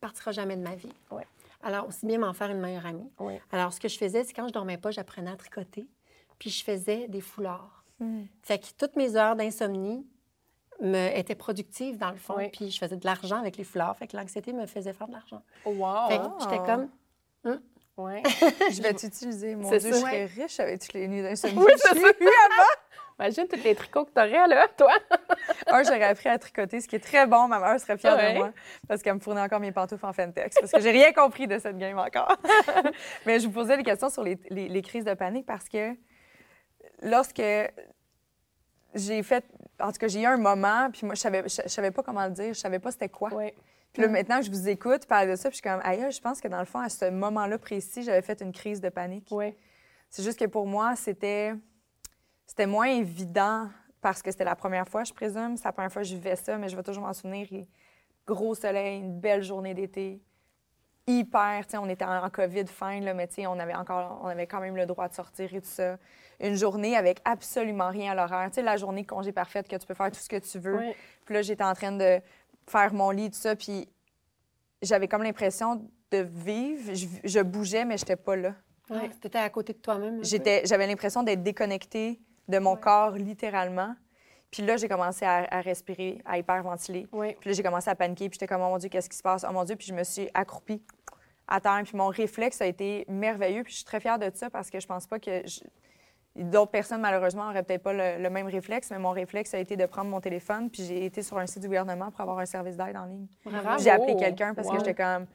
[0.01, 0.89] partira jamais de ma vie.
[1.11, 1.27] Ouais.
[1.63, 3.09] Alors, aussi bien m'en faire une meilleure amie.
[3.51, 5.87] Alors, ce que je faisais, c'est quand je dormais pas, j'apprenais à tricoter,
[6.39, 7.85] puis je faisais des foulards.
[7.99, 8.23] Hmm.
[8.41, 10.05] Fait que toutes mes heures d'insomnie
[10.81, 13.95] me, étaient productives, dans le fond, puis je faisais de l'argent avec les foulards.
[13.97, 15.41] Fait que l'anxiété me faisait faire de l'argent.
[15.65, 16.09] wow!
[16.09, 16.89] Fait que j'étais comme...
[17.45, 17.61] Hum?
[17.95, 18.23] Ouais.
[18.71, 19.55] je vais t'utiliser.
[19.55, 22.73] Mon Dieu, je serais riche avec toutes les nuits d'insomnie oui, que j'ai eues avant.
[23.19, 24.93] Imagine tous les tricots que tu aurais, là, toi.
[25.67, 27.47] un, j'aurais appris à tricoter, ce qui est très bon.
[27.47, 28.51] Ma mère serait fière de moi
[28.87, 31.59] parce qu'elle me fournit encore mes pantoufles en Fentex parce que j'ai rien compris de
[31.59, 32.37] cette game encore.
[33.25, 35.95] Mais je vous posais des questions sur les, les, crises de panique parce que
[37.01, 37.41] lorsque
[38.95, 39.45] j'ai fait...
[39.79, 42.25] En tout cas, j'ai eu un moment, puis moi, je savais, je, savais pas comment
[42.25, 43.29] le dire, je savais pas c'était quoi.
[43.91, 46.19] Puis là, maintenant je vous écoute parler de ça, puis je suis comme, aïe, je
[46.19, 49.27] pense que dans le fond, à ce moment-là précis, j'avais fait une crise de panique.
[49.29, 49.53] Oui.
[50.09, 51.53] C'est juste que pour moi, c'était
[52.53, 53.67] c'était moins évident
[53.99, 55.57] parce que c'était la première fois, je présume.
[55.57, 57.47] C'est la première fois que je vivais ça, mais je vais toujours m'en souvenir.
[58.27, 60.21] Gros soleil, une belle journée d'été.
[61.07, 64.75] Hyper, on était en, COVID fin, là, mais on avait, encore, on avait quand même
[64.75, 65.97] le droit de sortir et tout ça.
[66.39, 68.47] Une journée avec absolument rien à l'horaire.
[68.49, 70.79] Tu sais, la journée congé parfaite que tu peux faire tout ce que tu veux.
[71.25, 72.21] Puis là, j'étais en train de
[72.67, 73.89] faire mon lit, tout ça, puis
[74.83, 76.93] j'avais comme l'impression de vivre.
[76.93, 78.53] Je, je bougeais, mais j'étais pas là.
[78.91, 80.23] Ouais, tu étais à côté de toi-même.
[80.23, 83.95] J'avais l'impression d'être déconnectée de mon corps, littéralement.
[84.53, 87.07] Puis là, j'ai commencé à, respirer, à hyperventiler.
[87.11, 88.29] Puis là, j'ai commencé à paniquer.
[88.29, 89.43] Puis j'étais comme, oh mon Dieu, qu'est-ce qui se passe?
[89.49, 89.75] Oh mon Dieu.
[89.75, 90.83] Puis je me suis accroupie
[91.47, 91.81] à terre.
[91.83, 93.63] Puis mon réflexe a été merveilleux.
[93.63, 95.43] Puis je suis très fière de ça parce que je pense pas que.
[96.35, 99.85] D'autres personnes, malheureusement, n'auraient peut-être pas le, même réflexe, mais mon réflexe a été de
[99.85, 102.75] prendre mon téléphone, puis j'ai été sur un site du gouvernement pour avoir un service
[102.75, 103.27] d'aide en ligne.
[103.77, 105.27] J'ai appelé quelqu'un parce que j'étais comme.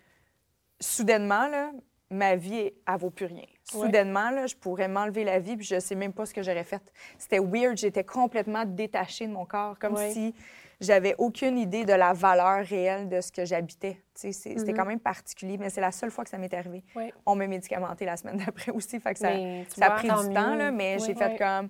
[0.80, 1.70] Soudainement, là,
[2.10, 3.44] ma vie, elle vaut plus rien.
[3.64, 6.64] Soudainement, là, je pourrais m'enlever la vie, puis je sais même pas ce que j'aurais
[6.64, 6.82] fait.
[7.18, 10.34] C'était weird, j'étais complètement détachée de mon corps, comme si
[10.80, 14.00] j'avais aucune idée de la valeur réelle de ce que j'habitais.
[14.14, 14.74] C'était mm-hmm.
[14.74, 16.82] quand même particulier, mais c'est la seule fois que ça m'est arrivé.
[17.26, 19.32] On m'a médicamenté la semaine d'après aussi, fait que ça,
[19.68, 21.68] ça a pris du temps, là, mais j'ai fait comme...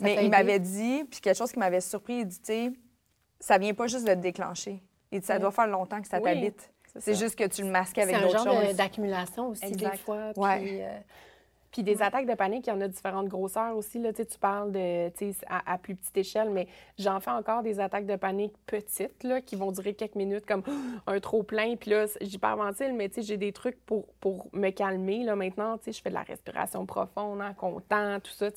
[0.00, 2.72] mais il m'avait dit, puis quelque chose qui m'avait surpris, il dit, tu sais,
[3.40, 4.82] ça vient pas juste de te déclencher.
[5.10, 6.70] Il dit, ça doit faire longtemps que ça t'habite.
[7.00, 8.42] C'est juste que tu le masques avec d'autres choses.
[8.42, 10.32] C'est un genre d'accumulation aussi, des fois.
[10.34, 10.88] Puis, euh,
[11.70, 13.98] puis des attaques de panique, il y en a différentes grosseurs aussi.
[13.98, 15.10] Là, tu parles de,
[15.48, 16.66] à, à plus petite échelle, mais
[16.98, 20.62] j'en fais encore des attaques de panique petites là, qui vont durer quelques minutes, comme
[21.06, 21.76] un trop plein.
[21.76, 25.24] Puis là, j'hyperventile, mais j'ai des trucs pour, pour me calmer.
[25.24, 28.48] Là, maintenant, je fais de la respiration profonde, en comptant, tout ça.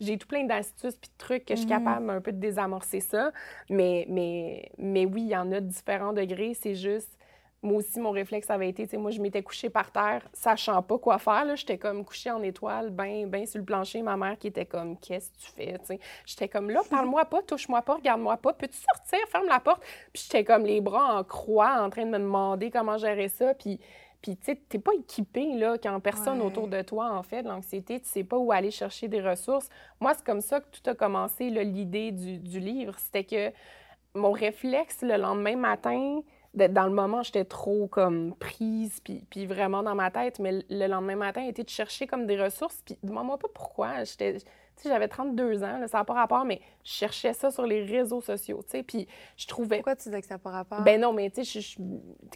[0.00, 1.84] J'ai tout plein d'astuces puis de trucs que je suis mm-hmm.
[1.84, 3.32] capable un peu de désamorcer ça.
[3.68, 6.54] Mais, mais, mais oui, il y en a de différents degrés.
[6.54, 7.18] C'est juste
[7.62, 10.82] moi aussi, mon réflexe avait été, tu sais, moi, je m'étais couchée par terre, sachant
[10.82, 11.44] pas quoi faire.
[11.56, 14.00] J'étais comme couchée en étoile, bien ben sur le plancher.
[14.00, 15.98] Ma mère qui était comme, qu'est-ce que tu fais?
[16.24, 18.54] J'étais comme, là, parle-moi pas, touche-moi pas, regarde-moi pas.
[18.54, 19.18] Peux-tu sortir?
[19.28, 19.82] Ferme la porte?
[20.12, 23.52] Puis j'étais comme les bras en croix, en train de me demander comment gérer ça.
[23.52, 23.78] Puis,
[24.22, 28.00] puis tu sais, t'es pas équipé, là, quand personne autour de toi, en fait, l'anxiété,
[28.00, 29.68] tu sais pas où aller chercher des ressources.
[30.00, 32.94] Moi, c'est comme ça que tout a commencé, l'idée du, du livre.
[32.98, 33.52] C'était que
[34.14, 36.20] mon réflexe le lendemain matin,
[36.54, 40.38] dans le moment, j'étais trop comme prise, puis, puis, vraiment dans ma tête.
[40.38, 42.82] Mais le lendemain matin, était de chercher comme des ressources.
[42.84, 44.04] Puis demande-moi pas pourquoi.
[44.04, 44.38] J'étais,
[44.84, 48.62] j'avais 32 ans, ça n'a pas rapport, mais je cherchais ça sur les réseaux sociaux,
[48.64, 48.82] tu sais.
[48.82, 49.76] Puis je trouvais.
[49.76, 50.82] Pourquoi tu disais que ça n'a pas rapport?
[50.82, 51.60] Ben non, mais tu sais,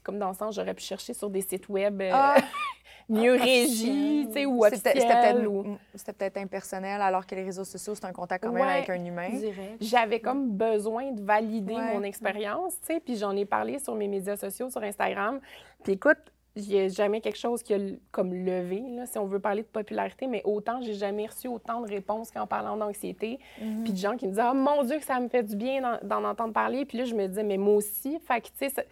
[0.03, 2.00] comme dans le sens, j'aurais pu chercher sur des sites web.
[2.00, 2.37] Euh, ah!
[3.08, 4.64] mieux ah, régi, tu sais, ou
[5.94, 9.04] C'était peut-être impersonnel, alors que les réseaux sociaux, c'est un contact quand même avec un
[9.04, 9.30] humain.
[9.80, 14.08] J'avais comme besoin de valider mon expérience, tu sais, puis j'en ai parlé sur mes
[14.08, 15.40] médias sociaux, sur Instagram.
[15.82, 16.18] Puis écoute,
[16.56, 17.78] il n'y a jamais quelque chose qui a
[18.12, 21.80] comme levé, là, si on veut parler de popularité, mais autant, j'ai jamais reçu autant
[21.80, 23.40] de réponses qu'en parlant d'anxiété.
[23.60, 23.82] Mm-hmm.
[23.82, 25.98] Puis de gens qui me disaient «Oh mon Dieu, que ça me fait du bien
[26.02, 28.86] d'en entendre parler.» Puis là, je me disais «Mais moi aussi.» Fait que, tu sais,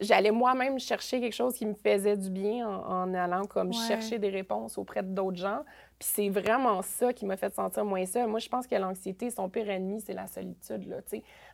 [0.00, 4.30] j'allais moi-même chercher quelque chose qui me faisait du bien en, allant comme chercher des
[4.30, 5.62] réponses auprès d'autres gens.
[5.98, 8.28] Puis c'est vraiment ça qui m'a fait sentir moins seule.
[8.28, 10.96] Moi, je pense que l'anxiété, son pire ennemi, c'est la solitude, là,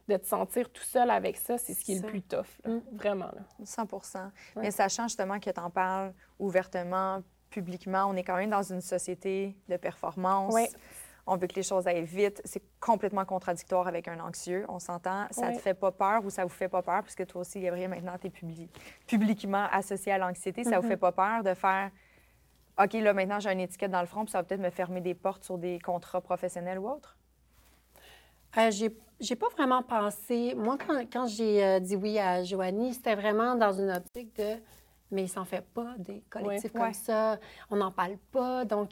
[0.08, 2.78] De te sentir tout seul avec ça, c'est ce qui est le plus tough, mm.
[2.92, 3.26] vraiment.
[3.26, 3.42] Là.
[3.64, 3.88] 100
[4.56, 8.80] Mais sachant justement que tu en parles ouvertement, publiquement, on est quand même dans une
[8.80, 10.54] société de performance
[11.28, 12.40] on veut que les choses aillent vite.
[12.44, 14.64] C'est complètement contradictoire avec un anxieux.
[14.68, 17.26] On s'entend, ça ne te fait pas peur ou ça vous fait pas peur, puisque
[17.26, 18.32] toi aussi, Gabriel, maintenant, tu es
[19.06, 20.64] publiquement associé à l'anxiété.
[20.64, 20.88] Ça ne vous mm-hmm.
[20.88, 21.90] fait pas peur de faire
[22.80, 25.00] OK, là, maintenant, j'ai une étiquette dans le front, puis ça va peut-être me fermer
[25.00, 27.16] des portes sur des contrats professionnels ou autres?
[28.56, 28.70] Euh,
[29.20, 30.54] j'ai pas vraiment pensé.
[30.56, 30.78] Moi,
[31.12, 34.56] quand, j'ai euh, dit oui à Joanie, c'était vraiment dans une optique de
[35.10, 37.38] mais il s'en fait pas des collectifs comme ça,
[37.70, 38.64] on n'en parle pas.
[38.64, 38.90] Donc,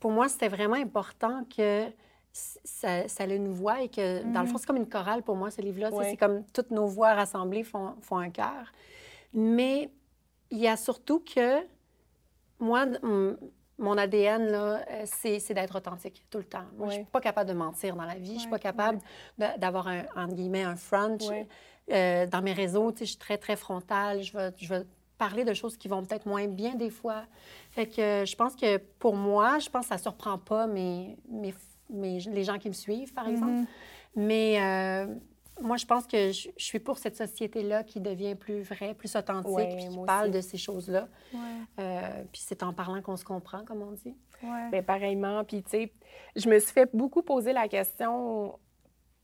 [0.00, 1.86] pour moi, c'était vraiment important que
[2.32, 4.58] ça, ça ait une voix et que, dans le fond, mm.
[4.58, 5.90] c'est comme une chorale pour moi, ce livre-là.
[6.02, 8.72] C'est comme toutes nos voix rassemblées font, font un cœur.
[9.34, 9.90] Mais
[10.50, 11.60] il y a surtout que
[12.58, 12.86] moi,
[13.78, 16.64] mon ADN, euh, c'est d'être authentique tout le temps.
[16.76, 18.34] Moi, je suis pas capable de mentir dans la vie.
[18.34, 18.98] Je suis pas capable
[19.38, 21.18] d'avoir, un, entre guillemets, un front.
[21.90, 24.22] Euh, dans mes réseaux, je suis très, très frontale.
[24.22, 24.86] Je vais, je vais
[25.20, 27.24] parler de choses qui vont peut-être moins bien des fois.
[27.72, 31.18] Fait que je pense que pour moi, je pense que ça ne surprend pas mes,
[31.28, 31.52] mes,
[31.90, 33.52] les gens qui me suivent, par exemple.
[33.52, 33.66] Mm-hmm.
[34.16, 35.14] Mais euh,
[35.60, 39.76] moi, je pense que je, suis pour cette société-là qui devient plus vraie, plus authentique,
[39.76, 41.06] qui parle de ces choses-là.
[41.78, 44.16] Euh, puis c'est en parlant qu'on se comprend, comme on dit.
[44.42, 44.70] Ouais.
[44.70, 45.44] Bien, pareillement.
[45.44, 45.92] Puis, tu sais,
[46.34, 48.58] je me suis fait beaucoup poser la question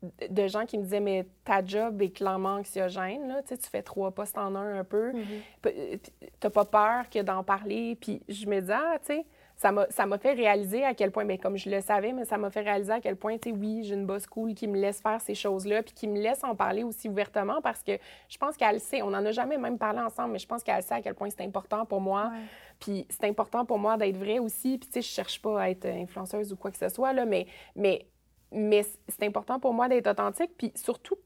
[0.02, 4.10] de gens qui me disaient mais ta job est clairement anxiogène là, tu, fais trois
[4.10, 5.94] postes en un un peu, Tu mm-hmm.
[5.94, 5.96] euh,
[6.38, 10.18] t'as pas peur que d'en parler, puis je me disais ah tu sais ça m'a
[10.18, 12.60] fait réaliser à quel point, mais ben, comme je le savais, mais ça m'a fait
[12.60, 15.20] réaliser à quel point, tu sais, oui, j'ai une boss cool qui me laisse faire
[15.20, 17.92] ces choses-là, puis qui me laisse en parler aussi ouvertement parce que
[18.28, 20.82] je pense qu'elle sait, on n'en a jamais même parlé ensemble, mais je pense qu'elle
[20.82, 22.30] sait à quel point c'est important pour moi.
[22.78, 25.70] Puis c'est important pour moi d'être vrai aussi, puis tu sais, je cherche pas à
[25.70, 28.06] être influenceuse ou quoi que ce soit, là, mais, mais
[28.52, 30.50] mais c'est important pour moi d'être authentique.
[30.56, 31.16] Puis surtout,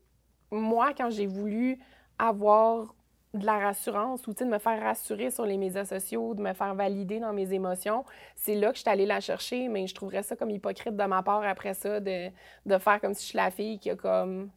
[0.50, 1.78] moi, quand j'ai voulu
[2.18, 2.94] avoir
[3.32, 6.74] de la rassurance ou de me faire rassurer sur les médias sociaux, de me faire
[6.74, 8.04] valider dans mes émotions,
[8.34, 11.04] c'est là que je suis allée la chercher, mais je trouverais ça comme hypocrite de
[11.04, 12.30] ma part après ça, de,
[12.66, 14.50] de faire comme si je suis la fille qui a comme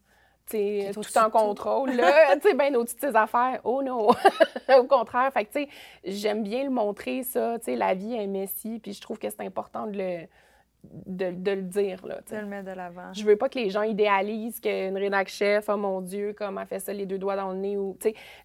[0.48, 3.60] sais, tout en contrôle, là, tu sais, bien au-dessus de ses affaires.
[3.64, 4.10] Oh non!
[4.78, 5.70] Au contraire, fait tu sais,
[6.04, 9.30] j'aime bien le montrer, ça, tu sais, la vie est messie, puis je trouve que
[9.30, 10.28] c'est important de le,
[10.84, 12.06] de, de le dire.
[12.06, 13.14] Là, de le mettre de l'avant.
[13.14, 16.68] Je veux pas que les gens idéalisent qu'une rédac chef, oh mon Dieu, comme elle
[16.68, 17.78] fait ça les deux doigts dans le nez.
[17.78, 17.98] Ou,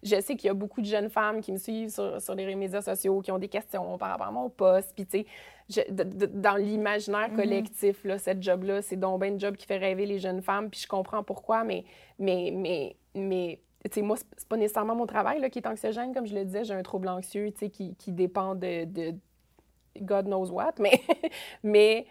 [0.03, 2.55] je sais qu'il y a beaucoup de jeunes femmes qui me suivent sur, sur les
[2.55, 4.93] médias sociaux, qui ont des questions par rapport à mon poste.
[4.95, 5.25] Puis, tu
[5.69, 5.87] sais,
[6.33, 7.35] dans l'imaginaire mm-hmm.
[7.35, 10.69] collectif, là, cette job-là, c'est donc bien une job qui fait rêver les jeunes femmes.
[10.69, 11.83] Puis je comprends pourquoi, mais,
[12.17, 13.59] mais, mais, mais
[13.91, 16.63] sais, moi, c'est pas nécessairement mon travail là, qui est anxiogène, comme je le disais,
[16.63, 19.15] j'ai un trouble anxieux qui, qui dépend de, de,
[20.01, 21.01] God knows what, mais,
[21.63, 22.05] mais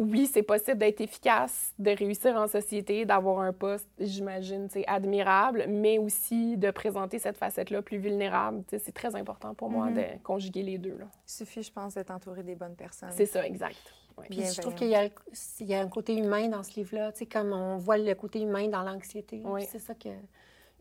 [0.00, 5.98] oui, c'est possible d'être efficace, de réussir en société, d'avoir un poste, j'imagine, admirable, mais
[5.98, 8.64] aussi de présenter cette facette-là plus vulnérable.
[8.70, 10.16] C'est très important pour moi mm-hmm.
[10.16, 10.96] de conjuguer les deux.
[10.98, 11.04] Là.
[11.26, 13.10] Il suffit, je pense, d'être entouré des bonnes personnes.
[13.12, 13.76] C'est ça, exact.
[14.22, 17.76] Puis je trouve qu'il y, y, a un côté humain dans ce livre-là, comme on
[17.76, 19.42] voit le côté humain dans l'anxiété.
[19.68, 20.08] C'est ça que,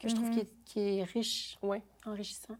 [0.01, 0.47] que je trouve mm-hmm.
[0.63, 1.59] qui est, riche,
[2.05, 2.55] enrichissant.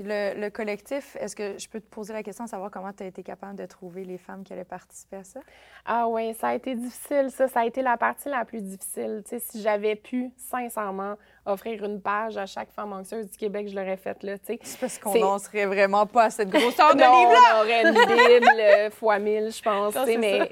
[0.00, 3.06] Le, collectif, est-ce que je peux te poser la question de savoir comment tu as
[3.06, 5.40] été capable de trouver les femmes qui allaient participer à ça?
[5.84, 7.48] Ah oui, ça a été difficile, ça.
[7.48, 9.24] Ça a été la partie la plus difficile.
[9.26, 13.96] Si j'avais pu, sincèrement, offrir une page à chaque femme anxieuse du Québec, je l'aurais
[13.96, 14.58] faite, là, tu sais.
[14.62, 17.56] C'est parce qu'on n'en serait vraiment pas à cette grosseur de livre-là!
[17.56, 20.50] on aurait une Bible euh, fois mille, je pense, mais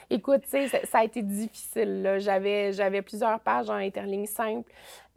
[0.10, 4.70] écoute, tu sais, ça, a été difficile, J'avais plusieurs pages en interligne simple.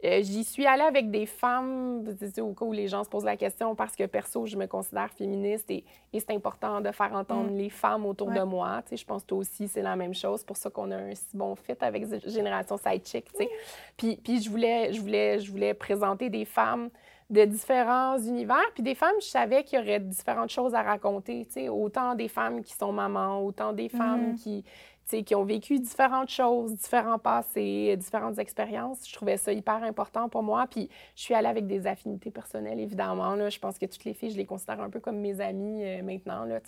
[0.04, 2.04] Euh, j'y suis allée avec des femmes,
[2.38, 5.10] au cas où les gens se posent la question, parce que perso, je me considère
[5.10, 7.56] féministe et, c'est important de faire entendre mm.
[7.56, 8.82] les femmes autour de moi.
[8.90, 10.40] Je pense que toi aussi, c'est la même chose.
[10.40, 13.26] C'est pour ça qu'on a un si bon fit avec Génération Sidechick.
[13.36, 13.48] sais.
[13.96, 16.90] Puis, puis je, voulais, je, voulais, je voulais présenter des femmes
[17.30, 21.46] de différents univers, puis des femmes, je savais qu'il y aurait différentes choses à raconter,
[21.70, 24.34] autant des femmes qui sont mamans, autant des femmes mm.
[24.36, 24.64] qui,
[25.06, 29.06] qui ont vécu différentes choses, différents passés, différentes expériences.
[29.06, 30.66] Je trouvais ça hyper important pour moi.
[30.68, 33.34] Puis je suis allée avec des affinités personnelles, évidemment.
[33.34, 33.50] Là.
[33.50, 36.02] Je pense que toutes les filles, je les considère un peu comme mes amies euh,
[36.02, 36.44] maintenant.
[36.44, 36.58] Là,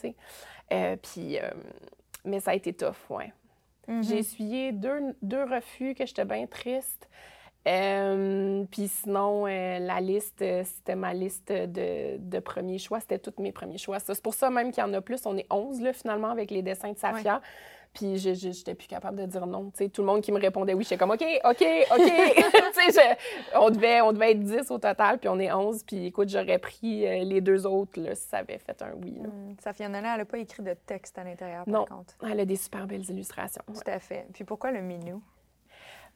[0.72, 1.51] euh, puis, euh,
[2.25, 3.33] mais ça a été tough, ouais.
[3.88, 4.09] Mm-hmm.
[4.09, 7.09] J'ai essuyé deux, deux, refus que j'étais bien triste.
[7.64, 13.01] puis sinon, la liste, c'était ma liste de, de premiers choix.
[13.01, 14.01] C'était tous mes premiers choix.
[14.01, 15.25] C'est pour ça même qu'il y en a plus.
[15.25, 17.40] On est 11, là, finalement, avec les dessins de Safia.
[17.96, 19.70] Puis je n'étais plus capable de dire non.
[19.70, 22.12] tout le monde qui me répondait oui, j'étais comme OK, OK, OK.
[23.54, 25.82] on, devait, on devait être 10 au total, puis on est 11.
[25.85, 29.18] Puis écoute, j'aurais pris euh, les deux autres là, si ça avait fait un oui.
[29.22, 29.28] Là.
[29.28, 29.80] Mmh.
[29.80, 32.14] elle n'a pas écrit de texte à l'intérieur, par non, contre.
[32.22, 33.62] Elle a des super belles illustrations.
[33.66, 34.26] Tout à fait.
[34.35, 35.22] Puis pourquoi le minou?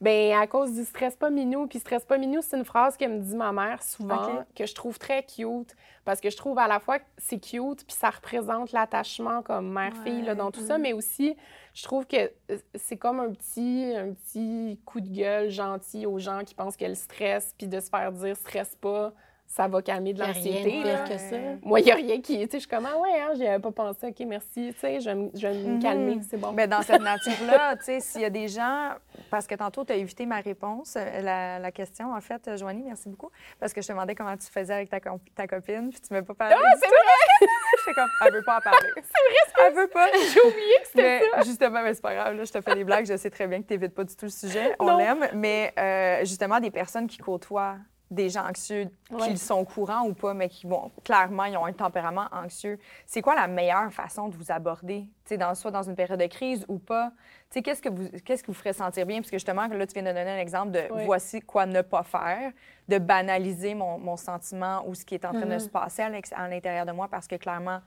[0.01, 1.67] Bien, à cause du stress pas minou.
[1.67, 4.73] Puis stress pas minou, c'est une phrase que me dit ma mère souvent, que je
[4.73, 5.75] trouve très cute.
[6.05, 9.71] Parce que je trouve à la fois que c'est cute, puis ça représente l'attachement comme
[9.71, 11.37] mère-fille dans tout ça, mais aussi,
[11.73, 16.19] je trouve que euh, c'est comme un petit, un petit coup de gueule gentil aux
[16.19, 19.13] gens qui pensent qu'elle stresse, puis de se faire dire stresse pas
[19.51, 20.81] ça va calmer de l'anxiété.
[20.81, 21.35] que ça.
[21.61, 22.37] Moi, il n'y a rien qui.
[22.37, 24.07] Tu sais, je suis comme, ah ouais, hein, j'y avais pas pensé.
[24.07, 24.73] OK, merci.
[24.73, 25.81] Tu sais, je vais, me mhm.
[25.81, 26.53] calmer, c'est bon.
[26.53, 28.91] Mais dans cette nature-là, tu sais, s'il y a des gens.
[29.29, 32.83] Parce que tantôt, tu as évité ma réponse, euh, la, la, question, en fait, Joanie,
[32.85, 33.29] merci beaucoup.
[33.59, 36.19] Parce que je te demandais comment tu faisais avec ta, ta copine, puis tu ne
[36.19, 36.55] m'as pas parlé.
[36.57, 37.47] Ah, c'est vrai!
[37.77, 38.89] Je suis comme, elle veut pas en parler.
[38.95, 40.07] c'est vrai, Elle veut pas.
[40.13, 41.41] J'ai oublié que c'était ça.
[41.41, 43.61] Justement, mais c'est pas grave, là, je te fais des blagues, je sais très bien
[43.61, 44.75] que tu n'évites pas du tout le sujet.
[44.79, 45.27] On l'aime.
[45.33, 47.77] Mais euh, justement, des personnes qui côtoient
[48.11, 48.89] des gens anxieux,
[49.23, 52.77] qu'ils sont au courant ou pas, mais qui, bon, clairement, ils ont un tempérament anxieux.
[53.05, 56.65] C'est quoi la meilleure façon de vous aborder, dans, soit dans une période de crise
[56.67, 57.13] ou pas?
[57.51, 59.19] Qu'est-ce que, vous, qu'est-ce qui vous ferait sentir bien?
[59.19, 62.03] Parce que justement, là, tu viens de donner un exemple de voici quoi ne pas
[62.03, 62.51] faire,
[62.89, 65.59] de banaliser mon, mon, sentiment ou ce qui est en train de mm-hmm.
[65.59, 67.79] se passer à l'intérieur de moi parce que clairement,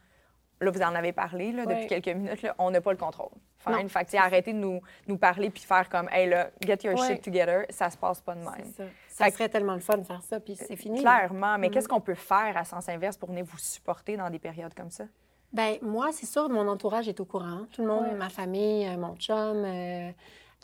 [0.60, 3.30] là, vous en avez parlé là, depuis quelques minutes, là, on n'a pas le contrôle.
[3.58, 3.88] Fine.
[3.88, 7.64] Fait arrêtez de nous, nous parler puis faire comme, hey, là, get your shit together,
[7.70, 8.90] ça se passe pas de même.
[9.14, 11.00] Ça, serait tellement le fun de faire ça, puis c'est fini.
[11.00, 11.70] Clairement, mais mm-hmm.
[11.70, 14.90] qu'est-ce qu'on peut faire à sens inverse pour venir vous supporter dans des périodes comme
[14.90, 15.04] ça?
[15.52, 17.66] Bien, moi, c'est sûr, mon entourage est au courant.
[17.70, 20.10] Tout le monde, ma famille, euh, mon chum, euh,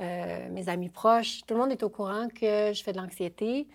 [0.01, 3.69] euh, mes amis proches, tout le monde est au courant que je fais de l'anxiété.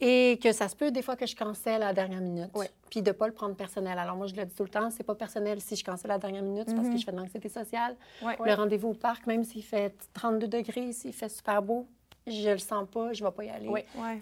[0.00, 2.50] Et que ça se peut des fois que je cancelle à la dernière minute.
[2.90, 3.98] Puis de ne pas le prendre personnel.
[3.98, 6.14] Alors moi, je le dis tout le temps, c'est pas personnel si je cancelle à
[6.14, 6.98] la dernière minute, c'est parce que mhm.
[6.98, 7.94] je fais de l'anxiété sociale.
[8.22, 11.86] Le rendez-vous au parc, même s'il fait 32 degrés, s'il fait super beau,
[12.26, 13.68] je le sens pas, je vais pas y aller.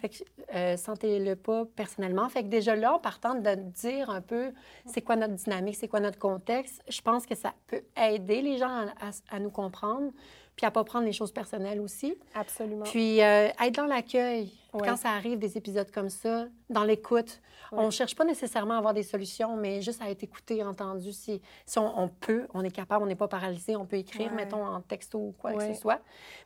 [0.01, 0.17] Fait que,
[0.55, 2.29] euh, sentez-le pas personnellement.
[2.29, 4.53] Fait que déjà là, en partant de dire un peu
[4.87, 8.59] c'est quoi notre dynamique, c'est quoi notre contexte, je pense que ça peut aider les
[8.59, 8.87] gens
[9.31, 10.13] à nous comprendre
[10.61, 12.14] puis à pas prendre les choses personnelles aussi.
[12.35, 12.85] Absolument.
[12.85, 14.53] Puis euh, être dans l'accueil.
[14.73, 17.40] Quand ça arrive, des épisodes comme ça, dans l'écoute,
[17.73, 21.12] on ne cherche pas nécessairement à avoir des solutions, mais juste à être écouté, entendu.
[21.12, 24.62] Si, si on, peut, on est capable, on n'est pas paralysé, on peut écrire, mettons,
[24.62, 26.01] en texto ou quoi que ce soit.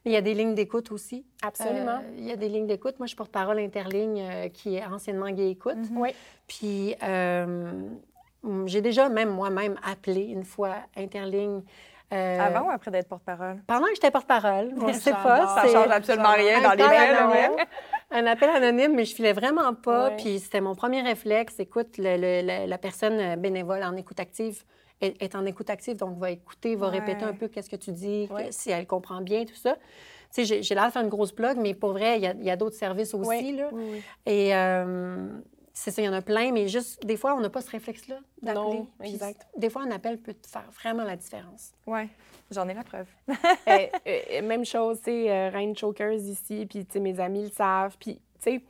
[0.04, 1.26] Mais il y a des lignes d'écoute aussi.
[1.42, 1.98] Absolument.
[1.98, 3.00] Euh, il y a des lignes d'écoute.
[3.00, 5.74] Moi, je porte-parole Interligne, euh, qui est anciennement Gay Écoute.
[5.74, 5.98] Mm-hmm.
[5.98, 6.10] Oui.
[6.46, 6.94] Puis
[8.66, 11.62] j'ai déjà, même moi-même, appelé une fois Interligne
[12.12, 13.62] Euh, Avant ou après d'être porte-parole?
[13.66, 15.22] Pendant que j'étais porte-parole, ne sait J'adore.
[15.22, 15.46] pas.
[15.62, 17.50] Ça change absolument rien dans les mais-
[18.10, 20.08] Un appel anonyme, mais je filais vraiment pas.
[20.10, 20.16] Ouais.
[20.16, 21.58] Puis c'était mon premier réflexe.
[21.58, 24.62] Écoute, le- le- la- la personne euh, bénévole en écoute active
[25.00, 26.98] est, est en écoute active, donc va écouter, va Ouais.
[27.00, 28.48] répéter un peu qu'est-ce que tu dis, Ouais.
[28.50, 29.74] si elle comprend bien, tout ça.
[30.32, 32.56] Tu sais, j'ai- l'air de faire une grosse plug, mais pour vrai, il y a,
[32.56, 33.52] d'autres services aussi.
[33.56, 33.68] Là.
[33.72, 34.02] oui, oui.
[34.26, 35.26] Et euh,
[35.76, 37.70] c'est ça, il y en a plein, mais juste, des fois, on n'a pas ce
[37.70, 38.84] réflexe-là d'appeler.
[39.02, 39.44] Exact.
[39.56, 41.72] Des fois, un appel peut faire vraiment la différence.
[41.84, 42.08] Oui,
[42.52, 43.06] j'en ai la preuve.
[43.66, 47.44] Euh, euh, même chose, tu sais, euh, Rain Chokers ici, puis tu sais, mes amis
[47.44, 47.96] le savent.
[47.98, 48.60] Puis, tu sais,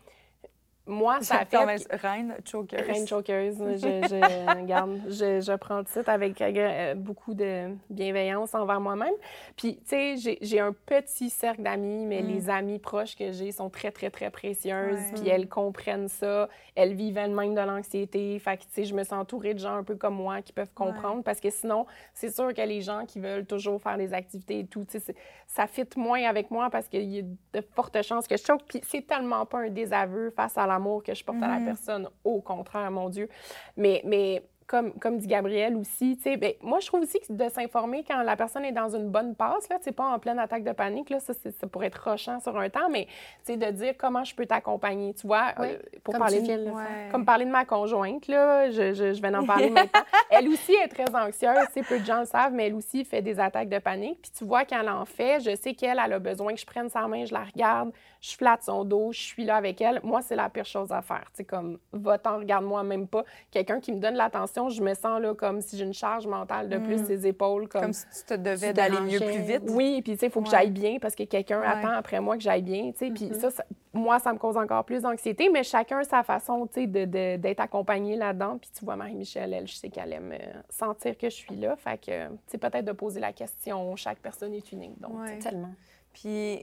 [0.86, 1.56] moi, ça a fait...
[1.90, 2.84] Reine Choker.
[2.86, 8.54] Rain Chokers, je, je, regarde, je, je prends le titre avec euh, beaucoup de bienveillance
[8.54, 9.14] envers moi-même.
[9.56, 12.26] Puis, tu sais, j'ai- un petit cercle d'amis, mais Mm.
[12.28, 14.98] les amis proches que j'ai sont très, très, très précieuses.
[14.98, 15.12] Ouais.
[15.20, 16.48] Puis elles comprennent ça.
[16.74, 18.38] Elles vivent elles-mêmes de l'anxiété.
[18.38, 20.52] Fait que, tu sais, je me sens entourée de gens un peu comme moi qui
[20.52, 21.22] peuvent comprendre.
[21.22, 24.66] Parce que sinon, c'est sûr que les gens qui veulent toujours faire des activités et
[24.66, 25.14] tout, tu sais,
[25.46, 28.62] ça fit moins avec moi parce qu'il y a de fortes chances que je choque.
[28.68, 31.64] Puis c'est tellement pas un désaveu face à l'amour que je porte à la Mhm.
[31.64, 32.08] personne.
[32.24, 33.28] Au contraire, mon Dieu.
[33.76, 38.04] Mais, mais comme, comme dit Gabrielle aussi, ben, moi, je trouve aussi que de s'informer
[38.04, 41.10] quand la personne est dans une bonne passe, là, pas en pleine attaque de panique,
[41.10, 43.06] là, ça, ça pourrait être rochant sur un temps, mais,
[43.44, 46.40] tu sais, de dire comment je peux t'accompagner, tu vois, Oui, euh, pour Comme parler
[46.40, 47.08] de- Ouais.
[47.12, 50.00] comme parler de ma conjointe, là, je, je, je vais en parler maintenant.
[50.30, 51.54] Elle aussi est très anxieuse,
[51.88, 54.22] peu de gens le savent, mais elle aussi fait des attaques de panique.
[54.22, 56.66] Puis tu vois, quand elle en fait, je sais qu'elle, elle a besoin que je
[56.66, 60.00] prenne sa main, je la regarde, je flatte son dos, je suis là avec elle.
[60.02, 61.24] Moi, c'est la pire chose à faire.
[61.36, 63.24] Tu comme, va-t'en, regarde-moi même pas.
[63.50, 66.68] Quelqu'un qui me donne l'attention, je me sens là comme si j'ai une charge mentale
[66.68, 67.06] de plus, Mm.
[67.06, 67.80] ses épaules, comme...
[67.82, 69.62] Comme si tu te devais d'aller mieux plus vite.
[69.68, 71.66] Oui, puis tu sais, il faut que j'aille bien parce que quelqu'un Ouais.
[71.66, 73.10] attend après moi que j'aille bien, tu sais.
[73.10, 73.34] Puis Mhm.
[73.40, 76.86] ça, ça- moi, ça me cause encore plus d'anxiété, mais chacun sa façon, tu sais,
[76.86, 78.58] de- de- d'être accompagné là-dedans.
[78.58, 81.76] Puis tu vois, Marie-Michel, elle, je sais qu'elle aime euh, sentir que je suis là.
[81.76, 83.94] Fait que, tu sais, peut-être de poser la question.
[83.96, 85.20] Chaque personne est unique, donc.
[85.20, 85.38] Ouais.
[85.38, 85.74] Tellement.
[86.12, 86.62] Puis,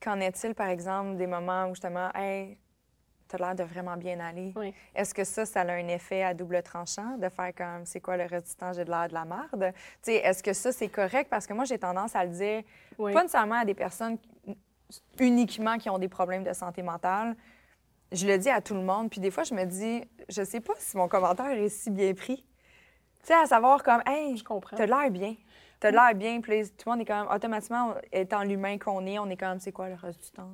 [0.00, 2.58] qu'en est-il, par exemple, des moments où justement, hey,
[3.28, 4.52] t'as l'air de vraiment bien aller?
[4.56, 4.72] Oui.
[4.94, 8.16] Est-ce que ça, ça a un effet à double tranchant de faire comme, c'est quoi
[8.16, 8.26] le
[8.58, 9.72] temps, j'ai de l'air de la merde?
[10.02, 11.28] Tu est-ce que ça, c'est correct?
[11.30, 12.62] Parce que moi, j'ai tendance à le dire,
[12.98, 13.12] Oui.
[13.12, 14.18] pas nécessairement à des personnes
[15.18, 17.36] uniquement qui ont des problèmes de santé mentale.
[18.12, 19.10] Je le dis à tout le monde.
[19.10, 22.14] Puis des fois, je me dis, je sais pas si mon commentaire est si bien
[22.14, 22.44] pris.
[23.22, 24.40] Tu sais, à savoir comme, hey.
[24.76, 25.34] T'as de l'air bien.
[25.80, 26.40] T'as l'air bien.
[26.40, 29.48] Puis tout le monde est quand même, automatiquement, étant l'humain qu'on est, on est quand
[29.48, 30.50] même, c'est quoi le reste du temps?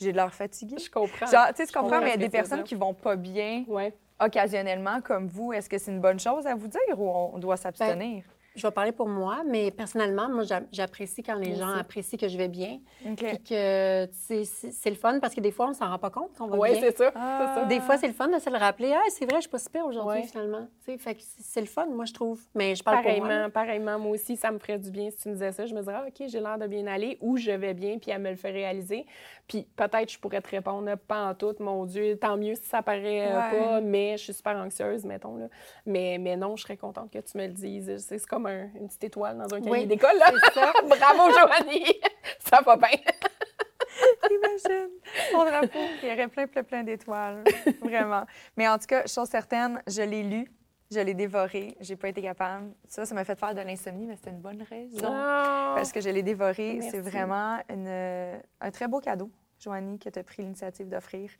[0.00, 0.76] J'ai de l'air fatigué.
[0.78, 1.26] Je comprends.
[1.26, 3.64] Genre, tu sais, Je comprends, mais il y a des personnes qui vont pas bien
[3.68, 3.94] Ouais.
[4.20, 5.52] occasionnellement, comme vous.
[5.52, 8.24] Est-ce que c'est une bonne chose à vous dire ou on doit s'abstenir?
[8.54, 12.28] Je vais parler pour moi, mais personnellement, moi, j'a- j'apprécie quand les gens apprécient que
[12.28, 12.78] je vais bien.
[13.04, 13.16] OK.
[13.16, 15.98] Puis que c'est c'est- c'est le fun parce que des fois, on ne s'en rend
[15.98, 16.80] pas compte qu'on va Oui, bien.
[16.80, 17.10] c'est ça.
[17.16, 17.52] Ah.
[17.54, 17.66] c'est ça.
[17.66, 18.92] Des fois, c'est le fun de se le rappeler.
[18.94, 20.26] Ah, c'est vrai, je suis pas super aujourd'hui, Ouais.
[20.26, 20.68] finalement.
[20.84, 22.40] Tu sais, fait que c'est c'est le fun, moi, je trouve.
[22.54, 23.20] Mais je parle pour moi.
[23.20, 25.66] Pareillement, pareillement, moi aussi, ça me ferait du bien si tu me disais ça.
[25.66, 28.10] Je me dirais, ah, OK, j'ai l'air de bien aller ou je vais bien, puis
[28.12, 29.04] elle me le fait réaliser.
[29.48, 32.82] Puis peut-être je pourrais te répondre, pas en tout, mon Dieu, tant mieux si ça
[32.82, 33.58] paraît euh, Ouais.
[33.64, 35.36] pas, mais je suis super anxieuse, mettons.
[35.36, 35.46] Là.
[35.86, 37.96] Mais, mais non, je serais contente que tu me le dises.
[37.98, 40.16] C'est c'est comme un- une petite étoile dans un cahier Oui, d'école.
[40.18, 40.26] là.
[40.44, 40.72] c'est ça.
[40.86, 42.00] Bravo, Joanie!
[42.38, 42.88] ça va bien.
[44.30, 44.88] Imagine,
[45.32, 47.44] mon drapeau, il y aurait plein, plein, plein d'étoiles.
[47.80, 48.24] Vraiment.
[48.56, 50.50] Mais en tout cas, chose certaine, je l'ai lu,
[50.90, 52.72] je l'ai dévoré, j'ai pas été capable.
[52.88, 55.06] Ça, ça m'a fait faire de l'insomnie, mais c'était une bonne raison.
[55.08, 55.72] Ah.
[55.76, 56.80] Parce que je l'ai dévoré.
[56.90, 59.30] C'est vraiment une- un très beau cadeau,
[59.60, 61.30] Joanie, que tu as pris l'initiative d'offrir.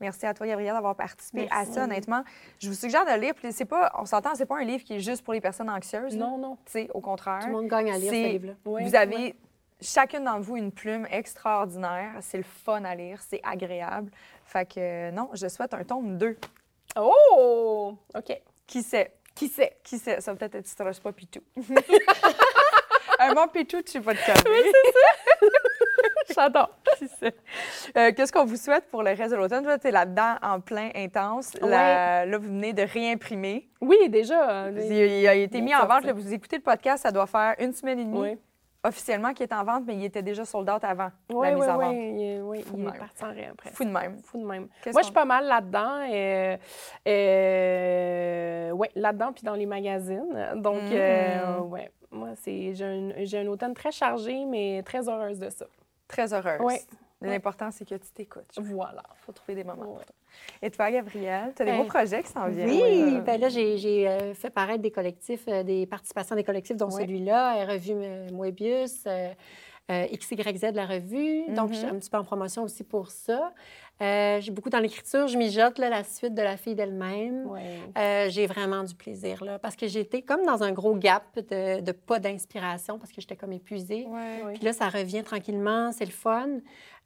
[0.00, 1.84] Merci à toi, Gabrielle, d'avoir participé à ça.
[1.84, 2.24] Honnêtement,
[2.58, 3.34] je vous suggère de lire.
[3.34, 5.68] Puis c'est pas, on s'entend, c'est pas un livre qui est juste pour les personnes
[5.68, 6.16] anxieuses.
[6.16, 6.56] Non, non.
[6.64, 7.40] Tu sais, au contraire.
[7.40, 8.52] Tout le monde gagne à lire ce C'est- livre-là.
[8.64, 9.36] Ouais, vous avez
[9.80, 12.12] chacune d'entre vous une plume extraordinaire.
[12.20, 14.10] C'est le fun à lire, c'est agréable.
[14.44, 16.36] Fait que euh, non, je souhaite un tome 2.
[16.96, 17.96] Oh!
[18.16, 18.40] OK.
[18.66, 19.12] Qui sait?
[19.34, 19.76] Qui sait?
[19.84, 20.20] Qui sait?
[20.20, 21.40] Ça va peut-être être te pas Pitou.
[23.18, 24.42] un bon Pitou, tu vas te calmer.
[24.44, 24.72] J'adore.
[25.78, 25.79] Qui
[27.18, 27.34] sait?
[27.96, 29.64] Euh, Qu'est-ce qu'on vous souhaite pour le reste de l'automne?
[29.64, 31.54] Toi, tu es là-dedans en plein intense.
[31.60, 33.68] La- là, vous venez de réimprimer.
[33.80, 34.66] Oui, déjà.
[34.66, 36.04] euh, Il, a été mis en vente.
[36.04, 38.38] là, vous écoutez le podcast, ça doit faire une semaine et demie Oui.
[38.84, 41.64] officiellement qu'il est en vente, mais il était déjà sold out avant Oui, la mise
[41.64, 41.94] oui, en vente.
[41.96, 42.12] oui.
[42.14, 43.00] Il, est- oui, Fou il de est même.
[43.00, 43.70] parti en rien après.
[43.72, 44.18] Fou de même.
[44.22, 44.68] Fou de même.
[44.86, 46.06] Moi, je suis pas mal là-dedans.
[46.10, 46.56] Euh,
[47.50, 50.48] euh, ouais, là-dedans, puis dans les magazines.
[50.56, 51.62] Donc, Mm.
[51.70, 55.66] ouais, moi, c'est, j'ai, un, j'ai un automne très chargé, mais très heureuse de ça.
[56.10, 56.60] Très heureuse.
[56.60, 56.80] Ouais.
[57.22, 58.50] L'important, c'est que tu t'écoutes.
[58.56, 59.02] Il Voilà.
[59.26, 59.94] faut trouver des moments.
[59.96, 60.04] Ouais.
[60.62, 62.70] Et toi, Gabrielle, tu as des Ben, beaux projets qui s'en viennent.
[62.70, 66.78] Oui, Euh, ben là, j'ai euh, fait paraître des collectifs, euh, des participations des collectifs,
[66.78, 67.02] dont Ouais.
[67.02, 69.04] celui-là, euh, Revue Moebius.
[69.90, 71.44] Euh, XYZ de la revue.
[71.54, 71.96] Donc, je suis Mhm.
[71.96, 73.52] un petit peu en promotion aussi pour ça.
[74.00, 75.26] Euh, j'ai beaucoup dans l'écriture.
[75.28, 77.46] Je mijote là, la suite de La fille d'elle-même.
[77.50, 77.80] Ouais.
[77.98, 81.80] Euh, j'ai vraiment du plaisir, là, parce que j'étais comme dans un gros gap de,
[81.80, 84.06] de pas d'inspiration, parce que j'étais comme épuisée.
[84.08, 84.54] Ouais.
[84.54, 86.48] Puis là, ça revient tranquillement, c'est le fun.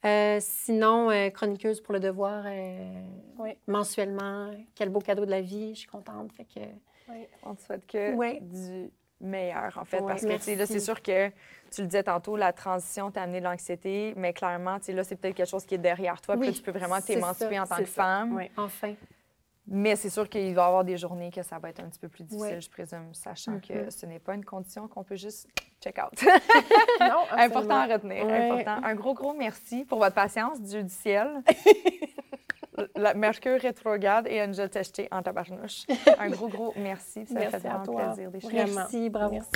[0.05, 2.45] Euh, sinon, chroniqueuse pour le devoir
[3.67, 4.51] mensuellement.
[4.75, 6.31] Quel beau cadeau de la vie, je suis contente.
[6.33, 6.61] Fait que,
[7.45, 8.91] On te souhaite que du
[9.25, 10.01] meilleur, en fait.
[10.01, 10.73] Ouais, parce que, tu sais, là, merci.
[10.75, 11.29] c'est sûr que,
[11.71, 15.03] tu le disais tantôt, la transition t'a amené de l'anxiété, mais clairement, tu sais, là,
[15.05, 17.59] c'est peut-être quelque chose qui est derrière toi, puis Oui, là, tu peux vraiment t'émanciper
[17.59, 18.03] en tant que ça.
[18.03, 18.35] femme.
[18.37, 18.51] Oui.
[18.57, 18.95] enfin.
[19.67, 21.99] Mais c'est sûr qu'il va y avoir des journées que ça va être un petit
[21.99, 23.91] peu plus difficile, je présume, sachant que Mhm.
[23.91, 25.49] ce n'est pas une condition qu'on peut juste
[25.83, 26.13] check out.
[27.01, 28.27] Non, Important à retenir.
[28.27, 28.85] Important.
[28.85, 31.29] Un gros, gros merci pour votre patience, Dieu du ciel.
[33.15, 35.85] Mercure rétrograde et angel testé en tabarnouche.
[36.19, 37.27] Un gros, gros merci.
[37.27, 38.07] Ça fait vraiment toi.
[38.07, 38.65] plaisir d'échanger.
[38.75, 39.33] Merci, bravo.
[39.33, 39.51] merci.